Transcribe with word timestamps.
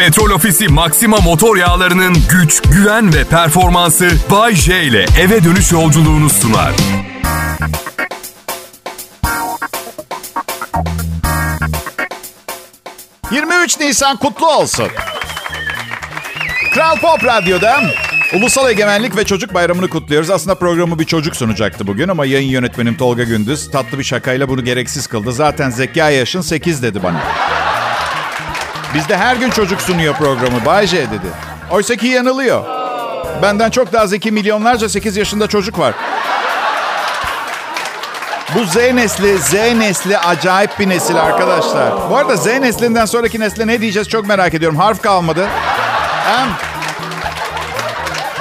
Petrol 0.00 0.30
Ofisi 0.30 0.68
Maxima 0.68 1.16
motor 1.16 1.56
yağlarının 1.56 2.16
güç, 2.30 2.62
güven 2.62 3.14
ve 3.14 3.24
performansı 3.24 4.10
Bay 4.30 4.54
J 4.54 4.82
ile 4.82 5.06
eve 5.20 5.44
dönüş 5.44 5.72
yolculuğunu 5.72 6.30
sunar. 6.30 6.72
...23 13.30 13.80
Nisan 13.80 14.16
kutlu 14.16 14.46
olsun. 14.46 14.88
Kral 16.74 16.96
Pop 16.96 17.24
Radyo'da 17.24 17.82
Ulusal 18.34 18.70
Egemenlik 18.70 19.16
ve 19.16 19.24
Çocuk 19.24 19.54
Bayramı'nı 19.54 19.88
kutluyoruz. 19.88 20.30
Aslında 20.30 20.54
programı 20.54 20.98
bir 20.98 21.04
çocuk 21.04 21.36
sunacaktı 21.36 21.86
bugün 21.86 22.08
ama 22.08 22.26
yayın 22.26 22.50
yönetmenim 22.50 22.96
Tolga 22.96 23.22
Gündüz 23.22 23.70
tatlı 23.70 23.98
bir 23.98 24.04
şakayla 24.04 24.48
bunu 24.48 24.64
gereksiz 24.64 25.06
kıldı. 25.06 25.32
Zaten 25.32 25.70
zeka 25.70 26.10
yaşın 26.10 26.40
8 26.40 26.82
dedi 26.82 27.02
bana. 27.02 27.22
Bizde 28.94 29.16
her 29.16 29.36
gün 29.36 29.50
çocuk 29.50 29.80
sunuyor 29.80 30.14
programı. 30.14 30.64
Bay 30.66 30.86
J 30.86 30.98
dedi. 30.98 31.26
Oysa 31.70 31.96
ki 31.96 32.06
yanılıyor. 32.06 32.64
Benden 33.42 33.70
çok 33.70 33.92
daha 33.92 34.06
zeki 34.06 34.30
milyonlarca 34.32 34.88
8 34.88 35.16
yaşında 35.16 35.46
çocuk 35.46 35.78
var. 35.78 35.94
Bu 38.54 38.64
Z 38.64 38.76
nesli, 38.76 39.38
Z 39.38 39.52
nesli 39.54 40.18
acayip 40.18 40.78
bir 40.78 40.88
nesil 40.88 41.16
arkadaşlar. 41.16 42.10
Bu 42.10 42.16
arada 42.16 42.36
Z 42.36 42.46
neslinden 42.46 43.04
sonraki 43.04 43.40
nesle 43.40 43.66
ne 43.66 43.80
diyeceğiz 43.80 44.08
çok 44.08 44.26
merak 44.26 44.54
ediyorum. 44.54 44.78
Harf 44.78 45.02
kalmadı. 45.02 45.46
Hem 46.24 46.48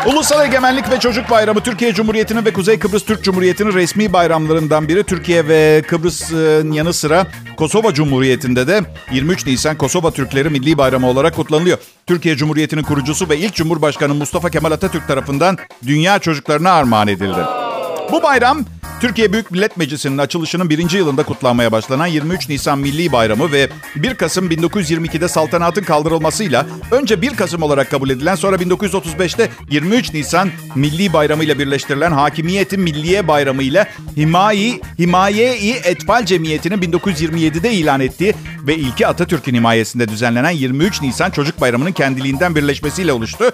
Ulusal 0.05 0.45
Egemenlik 0.45 0.91
ve 0.91 0.99
Çocuk 0.99 1.30
Bayramı 1.30 1.59
Türkiye 1.59 1.94
Cumhuriyeti'nin 1.94 2.45
ve 2.45 2.53
Kuzey 2.53 2.80
Kıbrıs 2.80 3.05
Türk 3.05 3.23
Cumhuriyeti'nin 3.23 3.73
resmi 3.73 4.13
bayramlarından 4.13 4.88
biri. 4.88 5.03
Türkiye 5.03 5.48
ve 5.48 5.84
Kıbrıs'ın 5.88 6.72
yanı 6.72 6.94
sıra 6.94 7.27
Kosova 7.58 7.94
Cumhuriyeti'nde 7.94 8.67
de 8.67 8.81
23 9.12 9.45
Nisan 9.45 9.77
Kosova 9.77 10.12
Türkleri 10.12 10.49
Milli 10.49 10.77
Bayramı 10.77 11.09
olarak 11.09 11.35
kutlanılıyor. 11.35 11.77
Türkiye 12.05 12.35
Cumhuriyeti'nin 12.35 12.84
kurucusu 12.84 13.30
ve 13.30 13.38
ilk 13.38 13.55
Cumhurbaşkanı 13.55 14.13
Mustafa 14.13 14.49
Kemal 14.49 14.72
Atatürk 14.72 15.08
tarafından 15.08 15.58
dünya 15.88 16.19
çocuklarına 16.19 16.72
armağan 16.72 17.08
edildi. 17.08 17.69
Bu 18.12 18.24
bayram 18.24 18.66
Türkiye 19.02 19.34
Büyük 19.34 19.52
Millet 19.52 19.78
Meclisi'nin 19.78 20.18
açılışının 20.18 20.70
birinci 20.70 20.98
yılında 20.98 21.24
kutlanmaya 21.24 21.72
başlanan 21.72 22.08
23 22.08 22.50
Nisan 22.50 22.80
Milli 22.80 23.12
Bayramı 23.12 23.52
ve 23.52 23.70
1 23.96 24.16
Kasım 24.16 24.52
1922'de 24.52 25.28
saltanatın 25.28 25.84
kaldırılmasıyla 25.84 26.66
önce 26.92 27.22
1 27.22 27.36
Kasım 27.36 27.64
olarak 27.64 27.92
kabul 27.92 28.10
edilen 28.10 28.36
sonra 28.36 28.56
1935'te 28.56 29.50
23 29.70 30.14
Nisan 30.14 30.50
Milli 30.76 31.14
Bayramı 31.14 31.44
ile 31.44 31.60
birleştirilen 31.60 32.12
Hakimiyeti 32.12 32.78
Milliye 32.78 33.28
Bayramı 33.28 33.64
ile 33.64 33.88
Himayi, 34.18 34.82
Himaye-i 35.00 35.72
Etfal 35.72 36.26
Cemiyeti'nin 36.26 36.78
1927'de 36.78 37.72
ilan 37.72 38.00
ettiği 38.00 38.34
ve 38.68 38.76
ilki 38.76 39.08
Atatürk'ün 39.08 39.56
himayesinde 39.56 40.08
düzenlenen 40.08 40.52
23 40.52 41.02
Nisan 41.02 41.32
Çocuk 41.32 41.62
Bayramı'nın 41.62 41.92
kendiliğinden 41.92 42.56
birleşmesiyle 42.56 43.14
oluştu. 43.14 43.52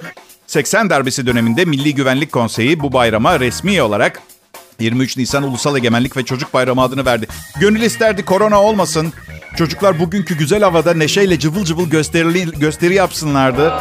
80 0.48 0.90
darbesi 0.90 1.28
döneminde 1.28 1.66
Milli 1.66 1.96
Güvenlik 1.96 2.32
Konseyi 2.32 2.80
bu 2.80 2.94
bayrama 2.94 3.40
resmi 3.40 3.82
olarak 3.82 4.22
23 4.80 5.18
Nisan 5.18 5.44
Ulusal 5.44 5.78
Egemenlik 5.78 6.18
ve 6.18 6.26
Çocuk 6.26 6.54
Bayramı 6.54 6.82
adını 6.82 7.06
verdi. 7.06 7.28
Gönül 7.60 7.82
isterdi 7.82 8.26
korona 8.26 8.62
olmasın. 8.62 9.14
Çocuklar 9.58 10.00
bugünkü 10.00 10.38
güzel 10.38 10.64
havada 10.64 10.94
neşeyle 10.94 11.40
cıvıl 11.40 11.66
cıvıl 11.66 11.90
gösterili, 11.90 12.60
gösteri 12.60 12.94
yapsınlardı. 12.94 13.72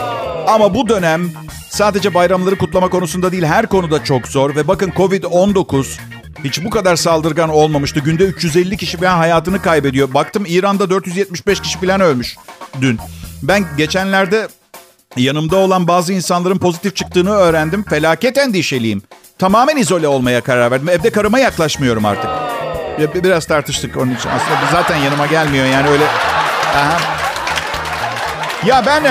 Ama 0.46 0.74
bu 0.74 0.88
dönem 0.88 1.30
sadece 1.70 2.14
bayramları 2.14 2.58
kutlama 2.58 2.90
konusunda 2.90 3.32
değil 3.32 3.44
her 3.44 3.66
konuda 3.66 4.04
çok 4.04 4.28
zor. 4.28 4.56
Ve 4.56 4.68
bakın 4.68 4.90
Covid-19 4.90 5.86
hiç 6.44 6.64
bu 6.64 6.70
kadar 6.70 6.96
saldırgan 6.96 7.48
olmamıştı. 7.48 8.00
Günde 8.00 8.24
350 8.24 8.76
kişi 8.76 8.96
falan 8.96 9.16
hayatını 9.16 9.62
kaybediyor. 9.62 10.14
Baktım 10.14 10.44
İran'da 10.46 10.90
475 10.90 11.60
kişi 11.60 11.80
falan 11.80 12.00
ölmüş 12.00 12.36
dün. 12.80 12.98
Ben 13.42 13.64
geçenlerde 13.76 14.48
yanımda 15.16 15.56
olan 15.56 15.88
bazı 15.88 16.12
insanların 16.12 16.58
pozitif 16.58 16.96
çıktığını 16.96 17.30
öğrendim. 17.30 17.84
Felaket 17.84 18.38
endişeliyim. 18.38 19.02
Tamamen 19.38 19.76
izole 19.76 20.08
olmaya 20.08 20.40
karar 20.40 20.70
verdim. 20.70 20.88
Evde 20.88 21.10
karıma 21.10 21.38
yaklaşmıyorum 21.38 22.04
artık. 22.04 22.30
Biraz 23.24 23.46
tartıştık 23.46 23.96
onun 23.96 24.14
için. 24.14 24.28
Aslında 24.28 24.58
zaten 24.72 24.96
yanıma 24.96 25.26
gelmiyor 25.26 25.66
yani 25.66 25.88
öyle. 25.88 26.04
Aha. 26.76 26.98
Ya 28.66 28.82
ben 28.86 29.04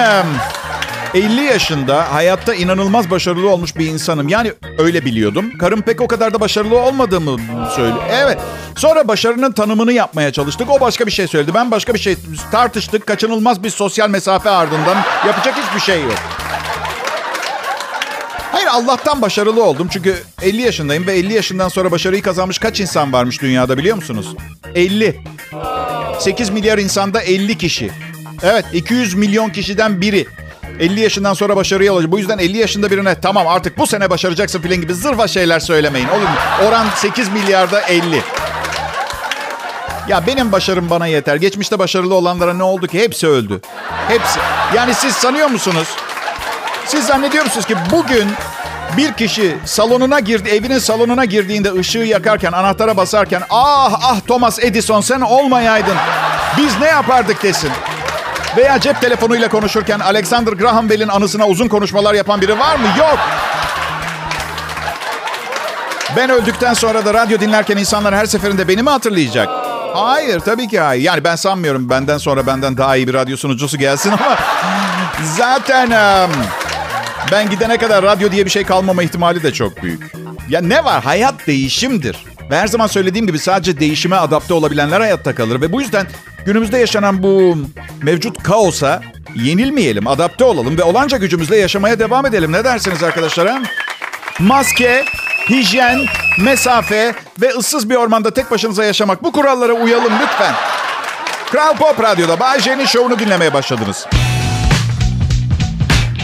50 1.14 1.44
yaşında 1.44 2.14
hayatta 2.14 2.54
inanılmaz 2.54 3.12
başarılı 3.12 3.50
olmuş 3.50 3.76
bir 3.76 3.86
insanım. 3.88 4.28
Yani 4.30 4.54
öyle 4.78 5.06
biliyordum. 5.06 5.58
Karım 5.58 5.82
pek 5.82 6.02
o 6.02 6.08
kadar 6.08 6.34
da 6.34 6.40
başarılı 6.40 6.80
olmadığımı 6.80 7.40
söylüyor. 7.76 8.04
Evet. 8.12 8.38
Sonra 8.76 9.08
başarının 9.08 9.52
tanımını 9.52 9.94
yapmaya 9.94 10.32
çalıştık. 10.32 10.70
O 10.70 10.80
başka 10.80 11.06
bir 11.06 11.12
şey 11.12 11.28
söyledi. 11.28 11.54
Ben 11.54 11.72
başka 11.72 11.94
bir 11.94 12.00
şey 12.00 12.16
tartıştık. 12.52 13.08
Kaçınılmaz 13.08 13.64
bir 13.64 13.70
sosyal 13.70 14.10
mesafe 14.10 14.50
ardından 14.50 14.98
yapacak 15.28 15.56
hiçbir 15.58 15.80
şey 15.80 16.04
yok. 16.04 16.18
Allah'tan 18.74 19.22
başarılı 19.22 19.64
oldum. 19.64 19.88
Çünkü 19.92 20.24
50 20.42 20.62
yaşındayım 20.62 21.08
ve 21.08 21.14
50 21.14 21.34
yaşından 21.34 21.70
sonra 21.70 21.92
başarıyı 21.92 22.22
kazanmış 22.22 22.58
kaç 22.58 22.80
insan 22.80 23.14
varmış 23.14 23.42
dünyada 23.42 23.78
biliyor 23.78 23.96
musunuz? 23.96 24.36
50. 24.76 25.22
8 26.20 26.50
milyar 26.50 26.78
insanda 26.78 27.22
50 27.22 27.58
kişi. 27.58 27.92
Evet 28.44 28.66
200 28.74 29.14
milyon 29.14 29.50
kişiden 29.50 30.02
biri. 30.02 30.28
50 30.80 31.00
yaşından 31.00 31.34
sonra 31.34 31.56
başarıya 31.56 31.94
olacak. 31.94 32.12
Bu 32.12 32.20
yüzden 32.20 32.38
50 32.38 32.58
yaşında 32.58 32.92
birine 32.92 33.22
tamam 33.22 33.48
artık 33.48 33.78
bu 33.78 33.88
sene 33.88 34.10
başaracaksın 34.10 34.62
filan 34.62 34.82
gibi 34.82 34.94
zırva 34.94 35.28
şeyler 35.28 35.60
söylemeyin. 35.60 36.08
Olur 36.08 36.22
mu? 36.22 36.68
Oran 36.68 36.88
8 36.96 37.30
milyarda 37.30 37.82
50. 37.82 38.22
Ya 40.08 40.28
benim 40.28 40.52
başarım 40.52 40.90
bana 40.90 41.08
yeter. 41.08 41.36
Geçmişte 41.36 41.80
başarılı 41.80 42.16
olanlara 42.16 42.54
ne 42.54 42.64
oldu 42.64 42.88
ki? 42.88 43.00
Hepsi 43.00 43.28
öldü. 43.28 43.62
Hepsi. 44.08 44.40
Yani 44.76 44.94
siz 44.94 45.14
sanıyor 45.14 45.48
musunuz? 45.48 45.88
Siz 46.86 47.06
zannediyor 47.06 47.46
musunuz 47.46 47.66
ki 47.66 47.76
bugün 47.92 48.28
bir 48.98 49.14
kişi 49.14 49.58
salonuna 49.66 50.20
girdi, 50.20 50.50
evinin 50.50 50.80
salonuna 50.80 51.26
girdiğinde 51.26 51.74
ışığı 51.74 51.98
yakarken, 51.98 52.52
anahtara 52.52 52.98
basarken 52.98 53.44
ah 53.50 54.00
ah 54.04 54.20
Thomas 54.28 54.60
Edison 54.60 55.02
sen 55.02 55.22
olmayaydın. 55.22 55.96
Biz 56.58 56.80
ne 56.80 56.88
yapardık 56.88 57.44
desin. 57.44 57.72
Veya 58.58 58.80
cep 58.80 59.02
telefonuyla 59.02 59.50
konuşurken 59.50 60.00
Alexander 60.00 60.54
Graham 60.54 60.90
Bell'in 60.90 61.08
anısına 61.08 61.48
uzun 61.48 61.68
konuşmalar 61.68 62.14
yapan 62.14 62.42
biri 62.42 62.60
var 62.60 62.76
mı? 62.76 62.88
Yok. 62.98 63.20
Ben 66.18 66.30
öldükten 66.30 66.74
sonra 66.74 67.06
da 67.06 67.14
radyo 67.14 67.40
dinlerken 67.40 67.78
insanlar 67.78 68.16
her 68.16 68.26
seferinde 68.26 68.68
beni 68.68 68.84
mi 68.84 68.90
hatırlayacak? 68.90 69.50
Hayır 69.94 70.40
tabii 70.40 70.68
ki 70.68 70.80
hayır. 70.80 71.04
Yani 71.04 71.24
ben 71.24 71.36
sanmıyorum 71.36 71.90
benden 71.90 72.18
sonra 72.18 72.48
benden 72.48 72.78
daha 72.78 72.96
iyi 72.96 73.08
bir 73.08 73.14
radyo 73.14 73.38
sunucusu 73.38 73.78
gelsin 73.78 74.12
ama 74.12 74.38
zaten 75.38 75.88
um, 75.88 76.32
ben 77.32 77.50
gidene 77.50 77.78
kadar 77.78 78.04
radyo 78.04 78.32
diye 78.32 78.46
bir 78.46 78.52
şey 78.52 78.64
kalmama 78.64 79.04
ihtimali 79.04 79.44
de 79.44 79.54
çok 79.54 79.84
büyük. 79.84 80.12
Ya 80.50 80.62
ne 80.62 80.86
var? 80.86 81.04
Hayat 81.04 81.48
değişimdir. 81.48 82.18
Ve 82.50 82.58
her 82.58 82.68
zaman 82.68 82.88
söylediğim 82.88 83.28
gibi 83.28 83.40
sadece 83.40 83.80
değişime 83.80 84.16
adapte 84.16 84.54
olabilenler 84.54 85.00
hayatta 85.00 85.36
kalır. 85.36 85.62
Ve 85.62 85.72
bu 85.72 85.82
yüzden 85.82 86.08
günümüzde 86.46 86.78
yaşanan 86.78 87.24
bu 87.24 87.58
mevcut 88.02 88.44
kaosa 88.44 89.02
yenilmeyelim, 89.36 90.08
adapte 90.08 90.44
olalım 90.44 90.78
ve 90.78 90.84
olanca 90.84 91.18
gücümüzle 91.18 91.58
yaşamaya 91.58 92.00
devam 92.00 92.26
edelim. 92.26 92.52
Ne 92.52 92.64
dersiniz 92.64 93.04
arkadaşlar? 93.04 93.48
Ha? 93.48 93.60
Maske, 94.40 95.06
hijyen, 95.50 96.00
mesafe 96.40 97.14
ve 97.42 97.50
ıssız 97.50 97.90
bir 97.90 97.96
ormanda 97.96 98.34
tek 98.34 98.52
başınıza 98.52 98.86
yaşamak. 98.86 99.24
Bu 99.24 99.32
kurallara 99.32 99.74
uyalım 99.74 100.14
lütfen. 100.22 100.54
Kral 101.52 101.76
Pop 101.76 102.04
Radyo'da 102.04 102.40
Bay 102.40 102.60
J'nin 102.60 102.86
şovunu 102.86 103.20
dinlemeye 103.20 103.54
başladınız. 103.54 104.08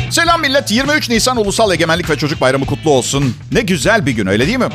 Selam 0.10 0.42
millet. 0.42 0.72
23 0.72 1.10
Nisan 1.10 1.38
Ulusal 1.38 1.72
Egemenlik 1.72 2.10
ve 2.10 2.18
Çocuk 2.18 2.42
Bayramı 2.42 2.66
kutlu 2.66 2.92
olsun. 2.92 3.36
Ne 3.52 3.62
güzel 3.62 4.06
bir 4.06 4.12
gün 4.12 4.28
öyle 4.28 4.48
değil 4.48 4.58
mi? 4.58 4.70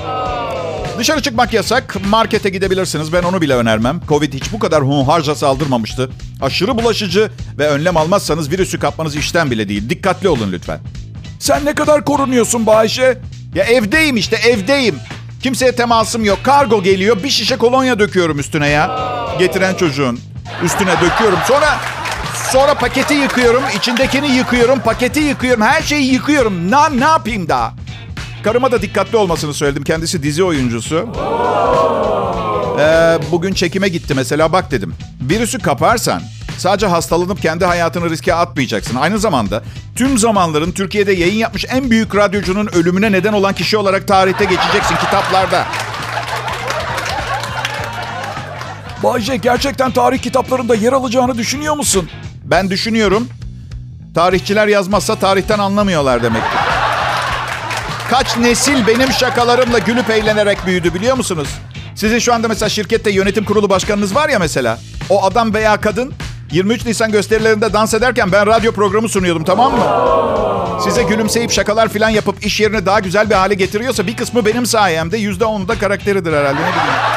Dışarı 0.98 1.22
çıkmak 1.22 1.52
yasak. 1.52 1.96
Markete 2.06 2.50
gidebilirsiniz. 2.50 3.12
Ben 3.12 3.22
onu 3.22 3.40
bile 3.40 3.54
önermem. 3.54 4.00
Covid 4.08 4.34
hiç 4.34 4.52
bu 4.52 4.58
kadar 4.58 4.82
hunharca 4.82 5.34
saldırmamıştı. 5.34 6.10
Aşırı 6.42 6.78
bulaşıcı 6.78 7.30
ve 7.58 7.68
önlem 7.68 7.96
almazsanız 7.96 8.50
virüsü 8.50 8.78
kapmanız 8.78 9.16
işten 9.16 9.50
bile 9.50 9.68
değil. 9.68 9.90
Dikkatli 9.90 10.28
olun 10.28 10.52
lütfen. 10.52 10.80
Sen 11.38 11.64
ne 11.64 11.74
kadar 11.74 12.04
korunuyorsun 12.04 12.66
Bayşe? 12.66 13.18
Ya 13.54 13.64
evdeyim 13.64 14.16
işte 14.16 14.36
evdeyim. 14.36 14.96
Kimseye 15.42 15.72
temasım 15.72 16.24
yok. 16.24 16.38
Kargo 16.42 16.82
geliyor. 16.82 17.22
Bir 17.22 17.30
şişe 17.30 17.56
kolonya 17.56 17.98
döküyorum 17.98 18.38
üstüne 18.38 18.68
ya. 18.68 18.98
Getiren 19.38 19.74
çocuğun. 19.74 20.20
Üstüne 20.64 20.92
döküyorum. 21.00 21.38
Sonra 21.48 21.80
sonra 22.54 22.74
paketi 22.74 23.14
yıkıyorum. 23.14 23.62
içindekini 23.76 24.30
yıkıyorum. 24.30 24.80
Paketi 24.80 25.20
yıkıyorum. 25.20 25.62
Her 25.62 25.82
şeyi 25.82 26.12
yıkıyorum. 26.12 26.70
Ne, 26.70 27.00
ne 27.00 27.04
yapayım 27.04 27.48
daha? 27.48 27.74
Karıma 28.44 28.72
da 28.72 28.82
dikkatli 28.82 29.16
olmasını 29.16 29.54
söyledim. 29.54 29.84
Kendisi 29.84 30.22
dizi 30.22 30.44
oyuncusu. 30.44 31.08
Ee, 32.80 33.18
bugün 33.32 33.52
çekime 33.52 33.88
gitti 33.88 34.14
mesela. 34.14 34.52
Bak 34.52 34.70
dedim. 34.70 34.94
Virüsü 35.20 35.58
kaparsan 35.58 36.22
sadece 36.58 36.86
hastalanıp 36.86 37.42
kendi 37.42 37.64
hayatını 37.64 38.10
riske 38.10 38.34
atmayacaksın. 38.34 38.96
Aynı 38.96 39.18
zamanda 39.18 39.62
tüm 39.96 40.18
zamanların 40.18 40.72
Türkiye'de 40.72 41.12
yayın 41.12 41.38
yapmış 41.38 41.64
en 41.70 41.90
büyük 41.90 42.16
radyocunun 42.16 42.66
ölümüne 42.66 43.12
neden 43.12 43.32
olan 43.32 43.54
kişi 43.54 43.76
olarak 43.76 44.08
tarihte 44.08 44.44
geçeceksin 44.44 44.96
kitaplarda. 44.96 45.66
Bayce 49.02 49.36
gerçekten 49.36 49.90
tarih 49.90 50.18
kitaplarında 50.18 50.74
yer 50.74 50.92
alacağını 50.92 51.38
düşünüyor 51.38 51.76
musun? 51.76 52.10
Ben 52.44 52.70
düşünüyorum. 52.70 53.28
Tarihçiler 54.14 54.68
yazmazsa 54.68 55.16
tarihten 55.16 55.58
anlamıyorlar 55.58 56.22
demektir. 56.22 56.58
Kaç 58.10 58.36
nesil 58.36 58.86
benim 58.86 59.12
şakalarımla 59.12 59.78
gülüp 59.78 60.10
eğlenerek 60.10 60.66
büyüdü 60.66 60.94
biliyor 60.94 61.16
musunuz? 61.16 61.48
Sizin 61.94 62.18
şu 62.18 62.34
anda 62.34 62.48
mesela 62.48 62.68
şirkette 62.68 63.10
yönetim 63.10 63.44
kurulu 63.44 63.70
başkanınız 63.70 64.14
var 64.14 64.28
ya 64.28 64.38
mesela. 64.38 64.78
O 65.10 65.24
adam 65.24 65.54
veya 65.54 65.80
kadın 65.80 66.12
23 66.52 66.86
Nisan 66.86 67.12
gösterilerinde 67.12 67.72
dans 67.72 67.94
ederken 67.94 68.32
ben 68.32 68.46
radyo 68.46 68.72
programı 68.72 69.08
sunuyordum 69.08 69.44
tamam 69.44 69.72
mı? 69.72 69.84
Size 70.84 71.02
gülümseyip 71.02 71.52
şakalar 71.52 71.88
falan 71.88 72.08
yapıp 72.08 72.46
iş 72.46 72.60
yerini 72.60 72.86
daha 72.86 73.00
güzel 73.00 73.30
bir 73.30 73.34
hale 73.34 73.54
getiriyorsa 73.54 74.06
bir 74.06 74.16
kısmı 74.16 74.46
benim 74.46 74.66
sayemde 74.66 75.16
yüzde 75.16 75.44
onu 75.44 75.68
da 75.68 75.78
karakteridir 75.78 76.32
herhalde 76.32 76.54
ne 76.54 76.72
bileyim. 76.72 77.13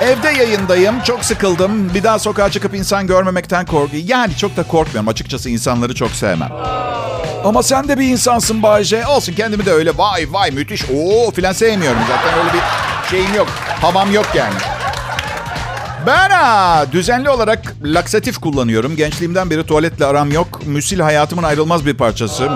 Evde 0.00 0.28
yayındayım. 0.28 1.00
Çok 1.00 1.24
sıkıldım. 1.24 1.94
Bir 1.94 2.02
daha 2.02 2.18
sokağa 2.18 2.50
çıkıp 2.50 2.74
insan 2.74 3.06
görmemekten 3.06 3.66
korkuyorum. 3.66 4.08
Yani 4.08 4.36
çok 4.36 4.56
da 4.56 4.62
korkmuyorum. 4.62 5.08
Açıkçası 5.08 5.50
insanları 5.50 5.94
çok 5.94 6.10
sevmem. 6.10 6.52
Ama 7.44 7.62
sen 7.62 7.88
de 7.88 7.98
bir 7.98 8.08
insansın 8.08 8.62
Bayce. 8.62 9.06
Olsun 9.06 9.32
kendimi 9.32 9.66
de 9.66 9.72
öyle 9.72 9.98
vay 9.98 10.26
vay 10.30 10.50
müthiş 10.50 10.84
ooo 10.90 11.30
filan 11.30 11.52
sevmiyorum 11.52 12.00
zaten. 12.08 12.38
Öyle 12.38 12.52
bir 12.52 12.60
şeyim 13.10 13.34
yok. 13.34 13.48
Havam 13.80 14.12
yok 14.12 14.26
yani. 14.34 14.54
Ben 16.06 16.30
ha, 16.30 16.86
düzenli 16.92 17.30
olarak 17.30 17.74
laksatif 17.84 18.38
kullanıyorum. 18.38 18.96
Gençliğimden 18.96 19.50
beri 19.50 19.66
tuvaletle 19.66 20.04
aram 20.06 20.32
yok. 20.32 20.66
Müsil 20.66 21.00
hayatımın 21.00 21.42
ayrılmaz 21.42 21.86
bir 21.86 21.94
parçası. 21.96 22.50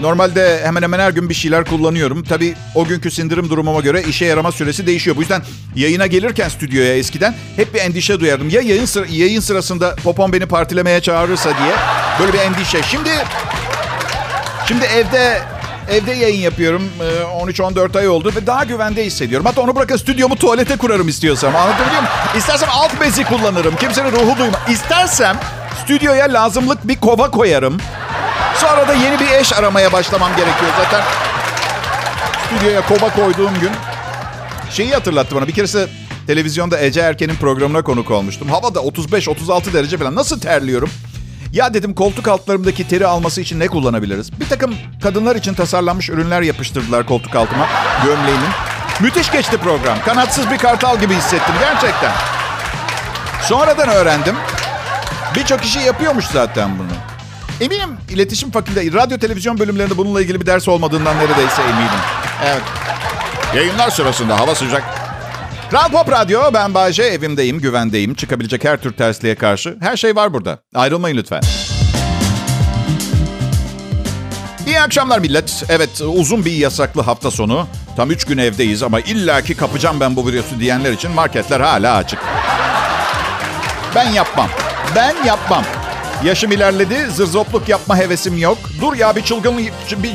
Normalde 0.00 0.60
hemen 0.64 0.82
hemen 0.82 0.98
her 0.98 1.10
gün 1.10 1.28
bir 1.28 1.34
şeyler 1.34 1.64
kullanıyorum. 1.64 2.24
Tabii 2.24 2.54
o 2.74 2.84
günkü 2.84 3.10
sindirim 3.10 3.50
durumuma 3.50 3.80
göre 3.80 4.02
işe 4.02 4.24
yarama 4.24 4.52
süresi 4.52 4.86
değişiyor. 4.86 5.16
Bu 5.16 5.20
yüzden 5.20 5.42
yayına 5.76 6.06
gelirken 6.06 6.48
stüdyoya 6.48 6.96
eskiden 6.96 7.34
hep 7.56 7.74
bir 7.74 7.78
endişe 7.80 8.20
duyardım. 8.20 8.48
Ya 8.48 8.60
yayın, 8.60 8.84
sıra, 8.84 9.06
yayın 9.10 9.40
sırasında 9.40 9.94
popom 10.04 10.32
beni 10.32 10.46
partilemeye 10.46 11.00
çağırırsa 11.00 11.50
diye 11.50 11.74
böyle 12.20 12.32
bir 12.32 12.38
endişe. 12.38 12.82
Şimdi 12.82 13.10
şimdi 14.68 14.84
evde 14.84 15.42
evde 15.90 16.12
yayın 16.12 16.40
yapıyorum. 16.40 16.82
13-14 17.44 17.98
ay 17.98 18.08
oldu 18.08 18.32
ve 18.36 18.46
daha 18.46 18.64
güvende 18.64 19.04
hissediyorum. 19.06 19.46
Hatta 19.46 19.60
onu 19.60 19.76
bırakın 19.76 19.96
stüdyomu 19.96 20.36
tuvalete 20.36 20.76
kurarım 20.76 21.08
istiyorsam. 21.08 21.56
Anlatabiliyor 21.56 22.02
muyum? 22.02 22.14
İstersem 22.36 22.68
alt 22.72 23.00
bezi 23.00 23.24
kullanırım. 23.24 23.76
Kimsenin 23.76 24.12
ruhu 24.12 24.38
duyma. 24.38 24.58
İstersem 24.70 25.36
stüdyoya 25.84 26.32
lazımlık 26.32 26.88
bir 26.88 27.00
kova 27.00 27.30
koyarım. 27.30 27.78
Sonra 28.60 28.88
da 28.88 28.94
yeni 28.94 29.20
bir 29.20 29.30
eş 29.30 29.52
aramaya 29.52 29.92
başlamam 29.92 30.30
gerekiyor. 30.36 30.70
Zaten 30.84 31.02
stüdyoya 32.46 32.80
kova 32.86 33.10
koyduğum 33.10 33.60
gün 33.60 33.70
şeyi 34.70 34.92
hatırlattı 34.94 35.36
bana. 35.36 35.46
Bir 35.46 35.52
keresinde 35.52 35.88
televizyonda 36.26 36.80
Ece 36.80 37.00
Erken'in 37.00 37.34
programına 37.36 37.82
konuk 37.82 38.10
olmuştum. 38.10 38.48
Havada 38.48 38.78
35-36 38.78 39.72
derece 39.72 39.98
falan. 39.98 40.14
Nasıl 40.14 40.40
terliyorum? 40.40 40.90
Ya 41.52 41.74
dedim 41.74 41.94
koltuk 41.94 42.28
altlarımdaki 42.28 42.88
teri 42.88 43.06
alması 43.06 43.40
için 43.40 43.60
ne 43.60 43.66
kullanabiliriz? 43.66 44.40
Bir 44.40 44.48
takım 44.48 44.74
kadınlar 45.02 45.36
için 45.36 45.54
tasarlanmış 45.54 46.08
ürünler 46.10 46.42
yapıştırdılar 46.42 47.06
koltuk 47.06 47.36
altıma 47.36 47.66
gömleğimin. 48.04 48.48
Müthiş 49.00 49.32
geçti 49.32 49.56
program. 49.56 49.98
Kanatsız 50.04 50.50
bir 50.50 50.58
kartal 50.58 51.00
gibi 51.00 51.14
hissettim 51.14 51.54
gerçekten. 51.60 52.12
Sonradan 53.42 53.88
öğrendim. 53.88 54.34
Birçok 55.36 55.62
kişi 55.62 55.78
yapıyormuş 55.78 56.24
zaten 56.24 56.78
bunu. 56.78 57.19
Eminim 57.60 57.90
iletişim 58.10 58.50
fakültesi, 58.50 58.94
radyo 58.94 59.18
televizyon 59.18 59.58
bölümlerinde 59.58 59.96
bununla 59.96 60.22
ilgili 60.22 60.40
bir 60.40 60.46
ders 60.46 60.68
olmadığından 60.68 61.16
neredeyse 61.18 61.62
eminim. 61.62 62.00
Evet. 62.44 62.62
Yayınlar 63.56 63.90
sırasında 63.90 64.40
hava 64.40 64.54
sıcak. 64.54 64.82
Kral 65.70 65.88
Pop 65.90 66.10
Radyo, 66.10 66.40
ben 66.54 66.74
Bayce, 66.74 67.02
evimdeyim, 67.02 67.60
güvendeyim. 67.60 68.14
Çıkabilecek 68.14 68.64
her 68.64 68.76
tür 68.76 68.92
tersliğe 68.92 69.34
karşı. 69.34 69.76
Her 69.80 69.96
şey 69.96 70.16
var 70.16 70.32
burada. 70.32 70.58
Ayrılmayın 70.74 71.16
lütfen. 71.16 71.40
İyi 74.66 74.80
akşamlar 74.80 75.18
millet. 75.18 75.64
Evet 75.68 76.00
uzun 76.00 76.44
bir 76.44 76.52
yasaklı 76.52 77.02
hafta 77.02 77.30
sonu. 77.30 77.66
Tam 77.96 78.10
üç 78.10 78.24
gün 78.24 78.38
evdeyiz 78.38 78.82
ama 78.82 79.00
illaki 79.00 79.54
kapacağım 79.56 80.00
ben 80.00 80.16
bu 80.16 80.26
virüsü 80.26 80.60
diyenler 80.60 80.92
için 80.92 81.10
marketler 81.10 81.60
hala 81.60 81.96
açık. 81.96 82.18
Ben 83.94 84.10
yapmam. 84.10 84.48
Ben 84.96 85.14
yapmam. 85.26 85.64
Yaşım 86.24 86.52
ilerledi, 86.52 87.06
zırzopluk 87.10 87.68
yapma 87.68 87.96
hevesim 87.96 88.38
yok. 88.38 88.58
Dur 88.80 88.96
ya 88.96 89.16
bir 89.16 89.22
çılgın, 89.22 89.58
bir 90.02 90.12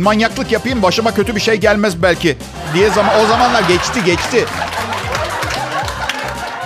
manyaklık 0.00 0.52
yapayım 0.52 0.82
başıma 0.82 1.14
kötü 1.14 1.36
bir 1.36 1.40
şey 1.40 1.56
gelmez 1.56 2.02
belki 2.02 2.36
diye 2.74 2.90
zaman 2.90 3.20
o 3.24 3.26
zamanlar 3.26 3.62
geçti 3.62 4.04
geçti. 4.04 4.44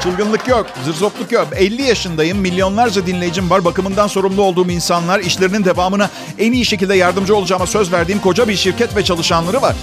Çılgınlık 0.03 0.49
yok, 0.49 0.67
zırzopluk 0.85 1.33
yok. 1.33 1.49
50 1.57 1.83
yaşındayım, 1.83 2.39
milyonlarca 2.39 3.07
dinleyicim 3.07 3.51
var. 3.51 3.65
Bakımından 3.65 4.07
sorumlu 4.07 4.43
olduğum 4.43 4.71
insanlar, 4.71 5.21
işlerinin 5.21 5.65
devamına 5.65 6.11
en 6.39 6.53
iyi 6.53 6.65
şekilde 6.65 6.95
yardımcı 6.95 7.37
olacağıma 7.37 7.67
söz 7.67 7.93
verdiğim 7.93 8.21
koca 8.21 8.49
bir 8.49 8.57
şirket 8.57 8.97
ve 8.97 9.05
çalışanları 9.05 9.63
var. 9.63 9.77